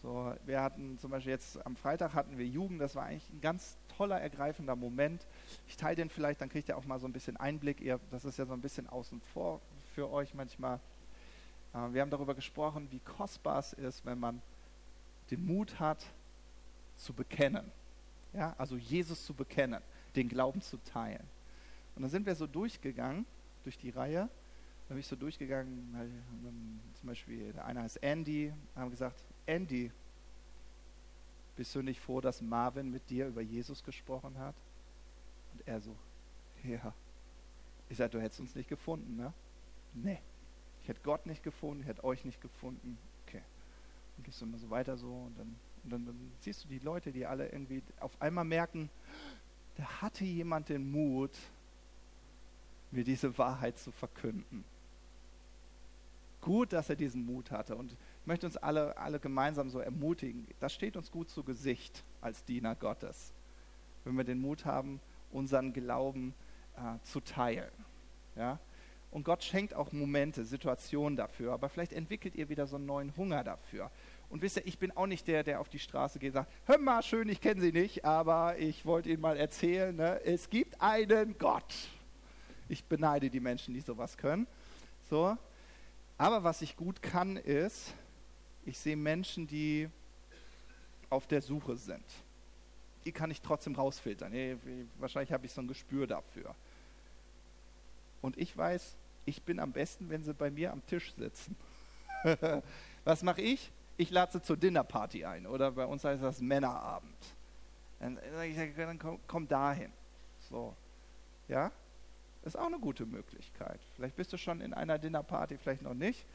[0.03, 3.41] So, wir hatten zum Beispiel jetzt am Freitag hatten wir Jugend, das war eigentlich ein
[3.41, 5.25] ganz toller, ergreifender Moment.
[5.67, 7.81] Ich teile den vielleicht, dann kriegt ihr auch mal so ein bisschen Einblick.
[7.81, 9.59] Ihr, das ist ja so ein bisschen außen vor
[9.95, 10.79] für euch manchmal.
[11.73, 14.43] Äh, wir haben darüber gesprochen, wie kostbar es ist, wenn man
[15.31, 16.05] den Mut hat,
[16.97, 17.71] zu bekennen.
[18.33, 19.81] Ja, also Jesus zu bekennen,
[20.15, 21.25] den Glauben zu teilen.
[21.95, 23.25] Und dann sind wir so durchgegangen,
[23.67, 24.29] durch die Reihe.
[24.87, 25.93] Da bin ich so durchgegangen,
[26.97, 29.91] zum Beispiel, der eine heißt Andy, haben gesagt, Andy,
[31.57, 34.55] bist du nicht froh, dass Marvin mit dir über Jesus gesprochen hat?
[35.53, 35.93] Und er so,
[36.63, 36.93] ja.
[37.89, 39.33] Ich sage, du hättest uns nicht gefunden, ne?
[39.93, 40.19] Nee.
[40.81, 42.97] Ich hätte Gott nicht gefunden, ich hätte euch nicht gefunden.
[43.25, 43.41] Okay.
[44.15, 46.79] Dann gehst du immer so weiter so und dann, und dann, dann siehst du die
[46.79, 48.89] Leute, die alle irgendwie auf einmal merken,
[49.75, 51.31] da hatte jemand den Mut,
[52.91, 54.63] mir diese Wahrheit zu verkünden.
[56.41, 57.75] Gut, dass er diesen Mut hatte.
[57.75, 60.47] Und ich möchte uns alle, alle gemeinsam so ermutigen.
[60.59, 63.33] Das steht uns gut zu Gesicht als Diener Gottes,
[64.05, 66.33] wenn wir den Mut haben, unseren Glauben
[66.77, 67.71] äh, zu teilen.
[68.35, 68.59] Ja?
[69.11, 71.53] Und Gott schenkt auch Momente, Situationen dafür.
[71.53, 73.89] Aber vielleicht entwickelt ihr wieder so einen neuen Hunger dafür.
[74.29, 76.51] Und wisst ihr, ich bin auch nicht der, der auf die Straße geht und sagt,
[76.65, 80.21] hör mal, schön, ich kenne Sie nicht, aber ich wollte Ihnen mal erzählen, ne?
[80.25, 81.73] es gibt einen Gott.
[82.69, 84.47] Ich beneide die Menschen, die sowas können.
[85.09, 85.37] So.
[86.17, 87.93] Aber was ich gut kann, ist,
[88.65, 89.89] ich sehe Menschen, die
[91.09, 92.03] auf der Suche sind.
[93.05, 94.33] Die kann ich trotzdem rausfiltern.
[94.99, 96.53] Wahrscheinlich habe ich so ein Gespür dafür.
[98.21, 101.55] Und ich weiß, ich bin am besten, wenn sie bei mir am Tisch sitzen.
[103.05, 103.71] was mache ich?
[103.95, 105.47] Ich lade sie zur Dinnerparty ein.
[105.47, 107.35] Oder bei uns heißt das Männerabend.
[107.99, 109.91] Dann sage ich, dann komm, komm dahin.
[110.49, 110.75] So.
[111.47, 111.71] Ja?
[112.47, 113.79] Ist auch eine gute Möglichkeit.
[113.95, 116.25] Vielleicht bist du schon in einer Dinnerparty, vielleicht noch nicht.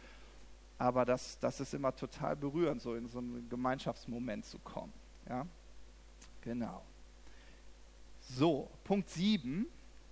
[0.79, 4.93] Aber das, das ist immer total berührend, so in so einen Gemeinschaftsmoment zu kommen.
[5.29, 5.47] Ja?
[6.43, 6.83] Genau.
[8.21, 9.67] So, Punkt 7,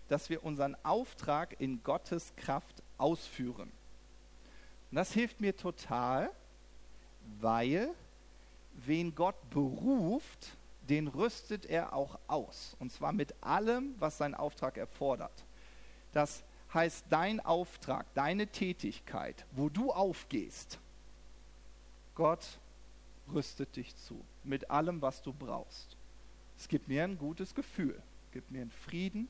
[0.09, 3.71] dass wir unseren Auftrag in Gottes Kraft ausführen.
[4.91, 6.31] Und das hilft mir total,
[7.41, 7.91] weil
[8.75, 10.57] wen Gott beruft,
[10.89, 12.77] den rüstet er auch aus.
[12.81, 15.45] Und zwar mit allem, was sein Auftrag erfordert.
[16.13, 16.43] Das
[16.73, 20.79] heißt, dein Auftrag, deine Tätigkeit, wo du aufgehst,
[22.15, 22.59] Gott
[23.33, 25.97] rüstet dich zu mit allem, was du brauchst.
[26.57, 28.01] Es gibt mir ein gutes Gefühl,
[28.33, 29.29] gibt mir einen Frieden,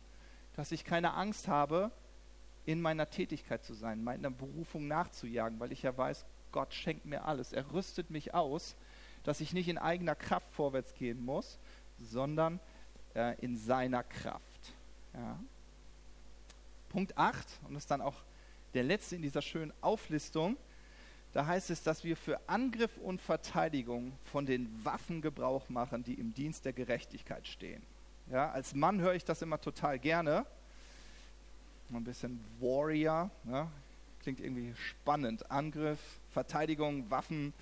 [0.56, 1.90] dass ich keine Angst habe,
[2.66, 7.24] in meiner Tätigkeit zu sein, meiner Berufung nachzujagen, weil ich ja weiß, Gott schenkt mir
[7.24, 7.52] alles.
[7.52, 8.76] Er rüstet mich aus,
[9.24, 11.58] dass ich nicht in eigener Kraft vorwärts gehen muss,
[11.98, 12.60] sondern
[13.14, 14.74] äh, in seiner Kraft.
[15.14, 15.38] Ja.
[16.90, 18.16] Punkt 8, und das ist dann auch
[18.74, 20.56] der letzte in dieser schönen Auflistung,
[21.32, 26.14] da heißt es, dass wir für Angriff und Verteidigung von den Waffen Gebrauch machen, die
[26.14, 27.82] im Dienst der Gerechtigkeit stehen.
[28.30, 30.44] Ja, als Mann höre ich das immer total gerne.
[31.92, 33.68] Ein bisschen Warrior, ja,
[34.22, 35.50] klingt irgendwie spannend.
[35.50, 36.00] Angriff,
[36.32, 37.52] Verteidigung, Waffen.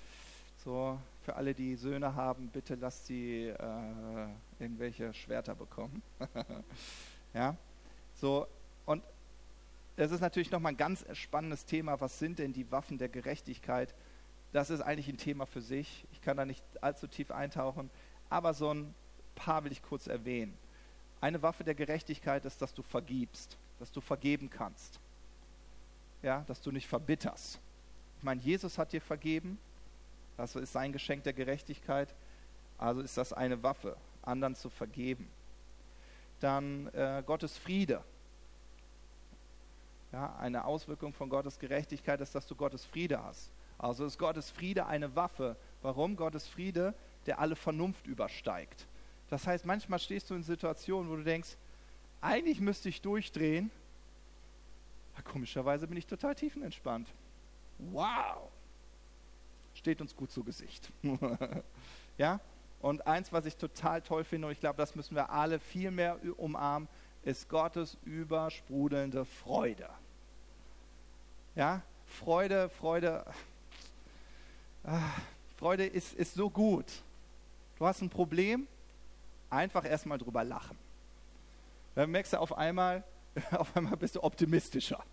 [0.63, 4.27] So, für alle, die Söhne haben, bitte lasst sie äh,
[4.59, 6.01] irgendwelche Schwerter bekommen.
[7.33, 7.55] ja,
[8.15, 8.47] so,
[8.85, 9.03] und
[9.99, 11.99] es ist natürlich nochmal ein ganz spannendes Thema.
[11.99, 13.93] Was sind denn die Waffen der Gerechtigkeit?
[14.53, 16.05] Das ist eigentlich ein Thema für sich.
[16.13, 17.89] Ich kann da nicht allzu tief eintauchen,
[18.29, 18.93] aber so ein
[19.35, 20.57] paar will ich kurz erwähnen.
[21.19, 24.99] Eine Waffe der Gerechtigkeit ist, dass du vergibst, dass du vergeben kannst.
[26.23, 27.59] Ja, dass du nicht verbitterst.
[28.17, 29.57] Ich meine, Jesus hat dir vergeben.
[30.37, 32.15] Das ist sein Geschenk der Gerechtigkeit.
[32.77, 35.27] Also ist das eine Waffe, anderen zu vergeben.
[36.39, 38.01] Dann äh, Gottes Friede.
[40.11, 43.51] Ja, eine Auswirkung von Gottes Gerechtigkeit ist, dass du Gottes Friede hast.
[43.77, 45.55] Also ist Gottes Friede eine Waffe.
[45.81, 46.15] Warum?
[46.15, 46.93] Gottes Friede,
[47.25, 48.87] der alle Vernunft übersteigt.
[49.29, 51.55] Das heißt, manchmal stehst du in Situationen, wo du denkst,
[52.21, 53.71] eigentlich müsste ich durchdrehen.
[55.13, 57.07] Aber komischerweise bin ich total tiefenentspannt.
[57.77, 58.49] Wow!
[59.75, 60.91] Steht uns gut zu Gesicht.
[62.17, 62.39] ja?
[62.81, 65.91] Und eins, was ich total toll finde, und ich glaube, das müssen wir alle viel
[65.91, 66.87] mehr umarmen,
[67.23, 69.89] ist Gottes übersprudelnde Freude.
[71.55, 73.25] Ja, Freude, Freude,
[74.83, 75.01] ah,
[75.57, 76.85] Freude ist, ist so gut.
[77.77, 78.67] Du hast ein Problem,
[79.49, 80.77] einfach erstmal drüber lachen.
[81.95, 83.03] Dann merkst du auf einmal,
[83.51, 85.03] auf einmal bist du optimistischer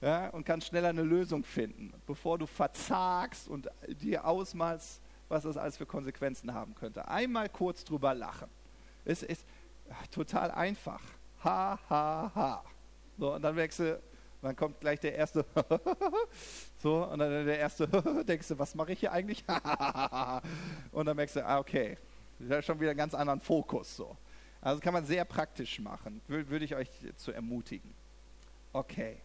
[0.00, 5.56] ja, und kannst schneller eine Lösung finden, bevor du verzagst und dir ausmalst, was das
[5.56, 7.06] alles für Konsequenzen haben könnte.
[7.06, 8.48] Einmal kurz drüber lachen.
[9.04, 9.44] Es ist
[10.10, 11.00] total einfach
[11.44, 12.64] ha, ha, ha.
[13.18, 14.00] So, und dann du,
[14.42, 15.44] dann kommt gleich der erste,
[16.78, 17.86] so, und dann der erste,
[18.26, 19.44] denkst du, was mache ich hier eigentlich?
[20.92, 21.98] und dann merkst du, ah, okay,
[22.38, 24.16] das ist schon wieder einen ganz anderen Fokus, so.
[24.62, 27.94] Also kann man sehr praktisch machen, würde ich euch zu ermutigen.
[28.72, 29.16] Okay.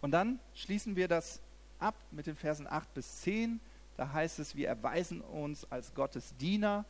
[0.00, 1.40] Und dann schließen wir das
[1.78, 3.60] ab mit den Versen 8 bis 10.
[3.96, 6.84] Da heißt es, wir erweisen uns als Gottes Diener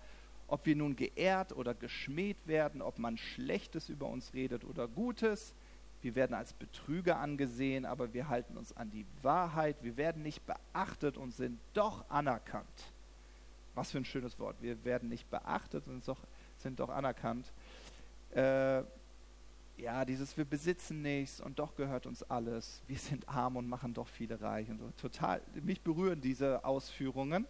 [0.51, 5.55] ob wir nun geehrt oder geschmäht werden, ob man Schlechtes über uns redet oder Gutes.
[6.03, 9.77] Wir werden als Betrüger angesehen, aber wir halten uns an die Wahrheit.
[9.83, 12.67] Wir werden nicht beachtet und sind doch anerkannt.
[13.75, 14.57] Was für ein schönes Wort.
[14.61, 16.03] Wir werden nicht beachtet und
[16.59, 17.53] sind doch anerkannt.
[18.35, 18.83] Äh,
[19.77, 22.83] ja, dieses wir besitzen nichts und doch gehört uns alles.
[22.87, 24.91] Wir sind arm und machen doch viele reich und so.
[25.01, 27.47] Total, mich berühren diese Ausführungen.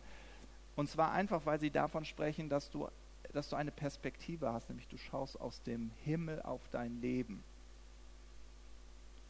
[0.81, 2.89] Und zwar einfach, weil sie davon sprechen, dass du,
[3.35, 7.45] dass du eine Perspektive hast, nämlich du schaust aus dem Himmel auf dein Leben.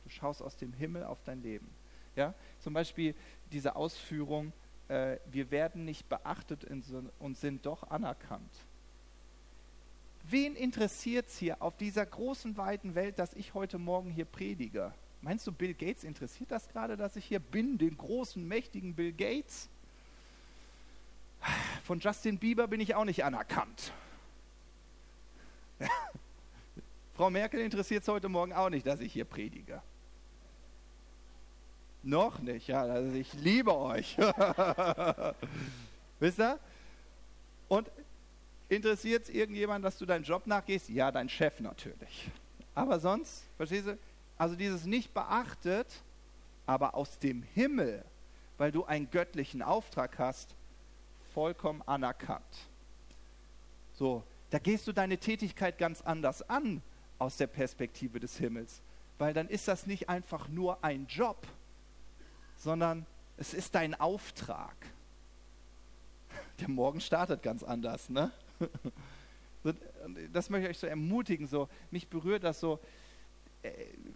[0.04, 1.68] Du schaust aus dem Himmel auf dein Leben.
[2.14, 2.34] Ja?
[2.60, 3.16] Zum Beispiel
[3.50, 4.52] diese Ausführung,
[4.86, 6.68] äh, wir werden nicht beachtet
[7.18, 8.54] und sind doch anerkannt.
[10.22, 14.94] Wen interessiert es hier auf dieser großen, weiten Welt, dass ich heute Morgen hier predige?
[15.20, 19.12] Meinst du, Bill Gates interessiert das gerade, dass ich hier bin, den großen, mächtigen Bill
[19.12, 19.68] Gates?
[21.90, 23.92] Von Justin Bieber bin ich auch nicht anerkannt.
[27.16, 29.82] Frau Merkel interessiert es heute Morgen auch nicht, dass ich hier predige.
[32.04, 32.82] Noch nicht, ja.
[32.82, 34.16] Also ich liebe euch.
[36.20, 36.60] Wisst ihr?
[37.66, 37.90] Und
[38.68, 40.90] interessiert es irgendjemand, dass du deinen Job nachgehst?
[40.90, 42.30] Ja, dein Chef natürlich.
[42.72, 43.98] Aber sonst, verstehst du?
[44.38, 45.88] Also dieses nicht beachtet,
[46.66, 48.04] aber aus dem Himmel,
[48.58, 50.54] weil du einen göttlichen Auftrag hast,
[51.34, 52.68] vollkommen anerkannt.
[53.94, 56.82] So, da gehst du deine Tätigkeit ganz anders an
[57.18, 58.82] aus der Perspektive des Himmels,
[59.18, 61.46] weil dann ist das nicht einfach nur ein Job,
[62.56, 63.06] sondern
[63.36, 64.74] es ist dein Auftrag.
[66.60, 68.30] Der Morgen startet ganz anders, ne?
[70.32, 72.80] Das möchte ich euch so ermutigen, so mich berührt das so,
[73.62, 73.70] äh,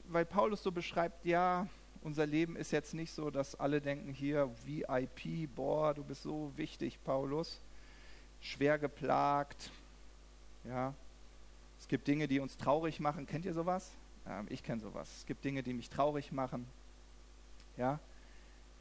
[0.09, 1.67] weil Paulus so beschreibt, ja,
[2.05, 6.53] unser Leben ist jetzt nicht so, dass alle denken hier VIP, boah, du bist so
[6.57, 7.59] wichtig, Paulus,
[8.41, 9.71] schwer geplagt.
[10.65, 10.93] Ja,
[11.79, 13.27] es gibt Dinge, die uns traurig machen.
[13.27, 13.91] Kennt ihr sowas?
[14.29, 15.11] Ähm, ich kenne sowas.
[15.17, 16.67] Es gibt Dinge, die mich traurig machen.
[17.79, 17.99] Ja,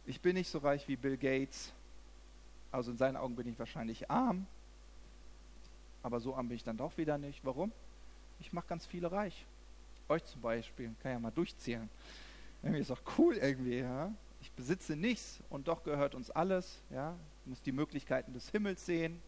[0.06, 1.72] ich bin nicht so reich wie Bill Gates.
[2.74, 4.46] Also in seinen Augen bin ich wahrscheinlich arm.
[6.02, 7.40] Aber so arm bin ich dann doch wieder nicht.
[7.46, 7.72] Warum?
[8.42, 9.46] Ich mache ganz viele reich.
[10.10, 10.94] Euch zum Beispiel.
[11.02, 11.90] Kann ja mal durchzählen.
[12.64, 14.14] Irgendwie ist doch cool irgendwie, ja.
[14.41, 17.16] Ich besitze nichts und doch gehört uns alles, ja.
[17.41, 19.22] Ich muss die Möglichkeiten des Himmels sehen.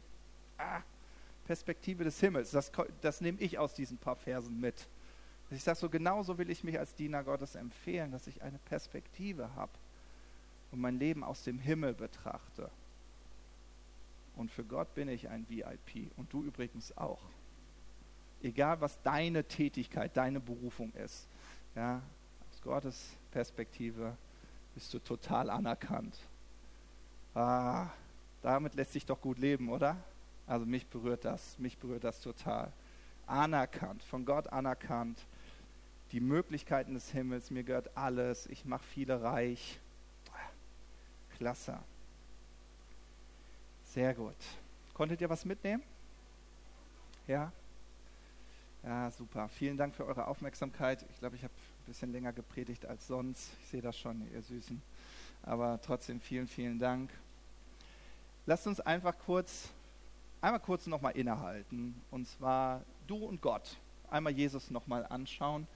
[0.58, 0.82] Ah,
[1.46, 2.52] Perspektive des Himmels.
[2.52, 2.72] Das,
[3.02, 4.88] das nehme ich aus diesen paar Versen mit.
[5.52, 9.54] Ich sage so, genauso will ich mich als Diener Gottes empfehlen, dass ich eine Perspektive
[9.56, 9.72] habe
[10.72, 12.72] und mein Leben aus dem Himmel betrachte.
[14.36, 17.22] Und für Gott bin ich ein VIP und du übrigens auch.
[18.42, 21.28] Egal, was deine Tätigkeit, deine Berufung ist,
[21.76, 22.02] ja,
[22.52, 24.16] aus Gottes Perspektive
[24.76, 26.18] bist du total anerkannt.
[27.34, 27.88] Ah,
[28.42, 29.98] damit lässt sich doch gut leben, oder?
[30.48, 32.72] Also mich berührt das, mich berührt das total.
[33.28, 35.20] Anerkannt, von Gott anerkannt.
[36.14, 39.82] Die Möglichkeiten des Himmels, mir gehört alles, ich mache viele reich.
[41.36, 41.78] Klasse.
[43.84, 44.38] Sehr gut.
[44.94, 45.84] Konntet ihr was mitnehmen?
[47.28, 47.52] Ja?
[48.82, 49.50] Ja, super.
[49.50, 51.06] Vielen Dank für eure Aufmerksamkeit.
[51.10, 51.54] Ich glaube, ich habe
[51.86, 53.52] ein bisschen länger gepredigt als sonst.
[53.64, 54.82] Ich sehe das schon, ihr Süßen.
[55.44, 57.12] Aber trotzdem vielen, vielen Dank.
[58.48, 59.70] Lasst uns einfach kurz
[60.42, 62.00] einmal kurz nochmal innehalten.
[62.12, 63.78] Und zwar du und Gott.
[64.10, 65.68] Einmal Jesus nochmal anschauen.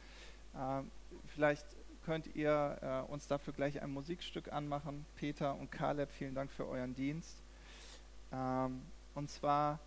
[0.56, 0.82] Äh,
[1.28, 1.66] vielleicht
[2.06, 5.06] könnt ihr äh, uns dafür gleich ein Musikstück anmachen.
[5.16, 7.36] Peter und Kaleb, vielen Dank für euren Dienst.
[8.32, 8.82] Ähm,
[9.16, 9.80] und zwar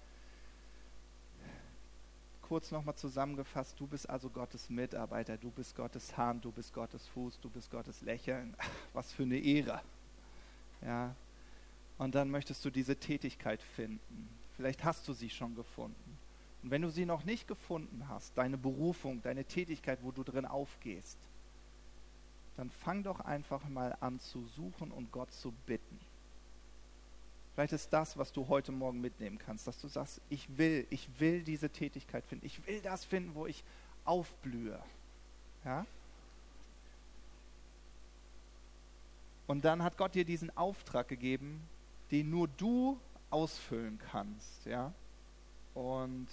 [2.43, 7.07] kurz nochmal zusammengefasst, du bist also Gottes Mitarbeiter, du bist Gottes Hand, du bist Gottes
[7.09, 8.55] Fuß, du bist Gottes Lächeln.
[8.93, 9.81] Was für eine Ehre.
[10.83, 11.15] Ja.
[11.99, 14.29] Und dann möchtest du diese Tätigkeit finden.
[14.57, 16.19] Vielleicht hast du sie schon gefunden.
[16.63, 20.45] Und wenn du sie noch nicht gefunden hast, deine Berufung, deine Tätigkeit, wo du drin
[20.45, 21.19] aufgehst,
[22.57, 25.99] dann fang doch einfach mal an zu suchen und Gott zu bitten.
[27.55, 31.09] Vielleicht ist das, was du heute Morgen mitnehmen kannst, dass du sagst, ich will, ich
[31.19, 32.47] will diese Tätigkeit finden.
[32.47, 33.63] Ich will das finden, wo ich
[34.05, 34.79] aufblühe.
[35.65, 35.87] Ja?
[39.47, 41.63] Und dann hat Gott dir diesen Auftrag gegeben,
[42.11, 42.99] den nur du
[43.29, 44.65] ausfüllen kannst.
[44.65, 44.93] Ja?
[45.75, 46.29] Und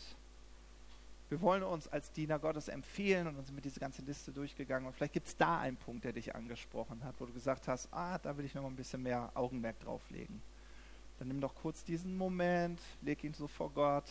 [1.27, 4.87] wir wollen uns als Diener Gottes empfehlen und uns mit dieser ganzen Liste durchgegangen.
[4.87, 7.89] Und vielleicht gibt es da einen Punkt, der dich angesprochen hat, wo du gesagt hast,
[7.91, 10.41] ah, da will ich noch mal ein bisschen mehr Augenmerk drauflegen.
[11.19, 14.05] Dann nimm doch kurz diesen Moment, leg ihn so vor Gott,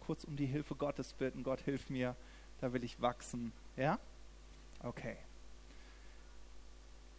[0.00, 1.42] kurz um die Hilfe Gottes bitten.
[1.42, 2.14] Gott, hilf mir,
[2.60, 3.50] da will ich wachsen.
[3.76, 3.98] Ja?
[4.82, 5.16] Okay.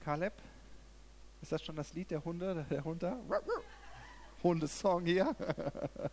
[0.01, 0.33] Kaleb,
[1.41, 3.17] ist das schon das Lied der Hunde, der Hunde?
[4.43, 5.35] Hundesong hier.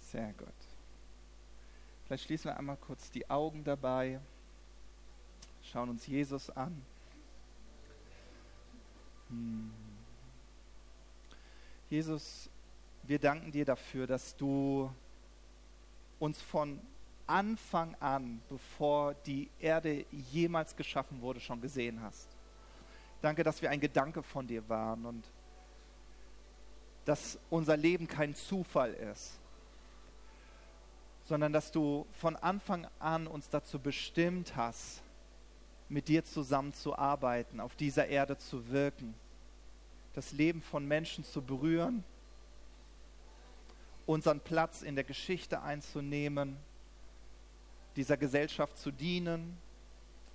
[0.00, 0.48] Sehr gut.
[2.04, 4.20] Vielleicht schließen wir einmal kurz die Augen dabei,
[5.62, 6.80] schauen uns Jesus an.
[9.30, 9.83] Hm.
[11.94, 12.50] Jesus,
[13.04, 14.90] wir danken dir dafür, dass du
[16.18, 16.80] uns von
[17.28, 22.26] Anfang an, bevor die Erde jemals geschaffen wurde, schon gesehen hast.
[23.22, 25.24] Danke, dass wir ein Gedanke von dir waren und
[27.04, 29.38] dass unser Leben kein Zufall ist,
[31.26, 35.00] sondern dass du von Anfang an uns dazu bestimmt hast,
[35.88, 39.14] mit dir zusammenzuarbeiten, auf dieser Erde zu wirken,
[40.14, 42.04] das Leben von Menschen zu berühren,
[44.06, 46.56] unseren Platz in der Geschichte einzunehmen,
[47.96, 49.56] dieser Gesellschaft zu dienen,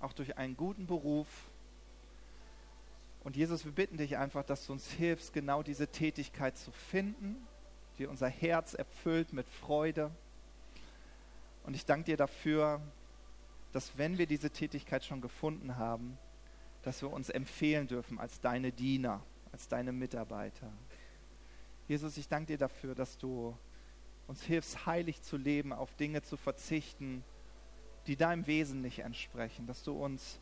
[0.00, 1.26] auch durch einen guten Beruf
[3.22, 7.36] und Jesus, wir bitten dich einfach, dass du uns hilfst, genau diese Tätigkeit zu finden,
[7.98, 10.10] die unser Herz erfüllt mit Freude.
[11.64, 12.80] Und ich danke dir dafür,
[13.72, 16.16] dass wenn wir diese Tätigkeit schon gefunden haben,
[16.82, 19.20] dass wir uns empfehlen dürfen als deine Diener,
[19.52, 20.72] als deine Mitarbeiter.
[21.88, 23.56] Jesus, ich danke dir dafür, dass du
[24.26, 27.24] uns hilfst, heilig zu leben, auf Dinge zu verzichten,
[28.06, 30.40] die deinem Wesen nicht entsprechen, dass du uns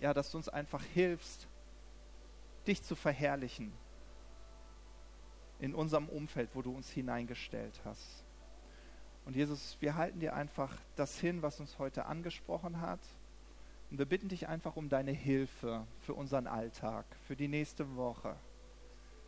[0.00, 1.46] ja, dass du uns einfach hilfst,
[2.66, 3.72] dich zu verherrlichen
[5.58, 8.24] in unserem Umfeld, wo du uns hineingestellt hast.
[9.24, 13.00] Und Jesus, wir halten dir einfach das hin, was uns heute angesprochen hat.
[13.94, 18.34] Und wir bitten dich einfach um deine Hilfe für unseren Alltag, für die nächste Woche.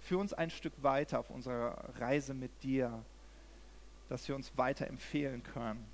[0.00, 3.04] Für uns ein Stück weiter auf unserer Reise mit dir,
[4.08, 5.86] dass wir uns weiter empfehlen können,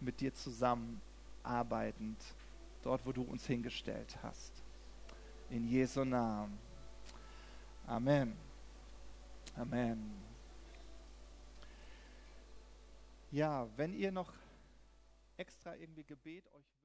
[0.00, 1.00] mit dir zusammen
[1.44, 2.18] arbeitend
[2.82, 4.52] dort, wo du uns hingestellt hast.
[5.50, 6.58] In Jesu Namen.
[7.86, 8.36] Amen.
[9.54, 10.10] Amen.
[13.30, 14.32] Ja, wenn ihr noch
[15.36, 16.81] extra irgendwie Gebet euch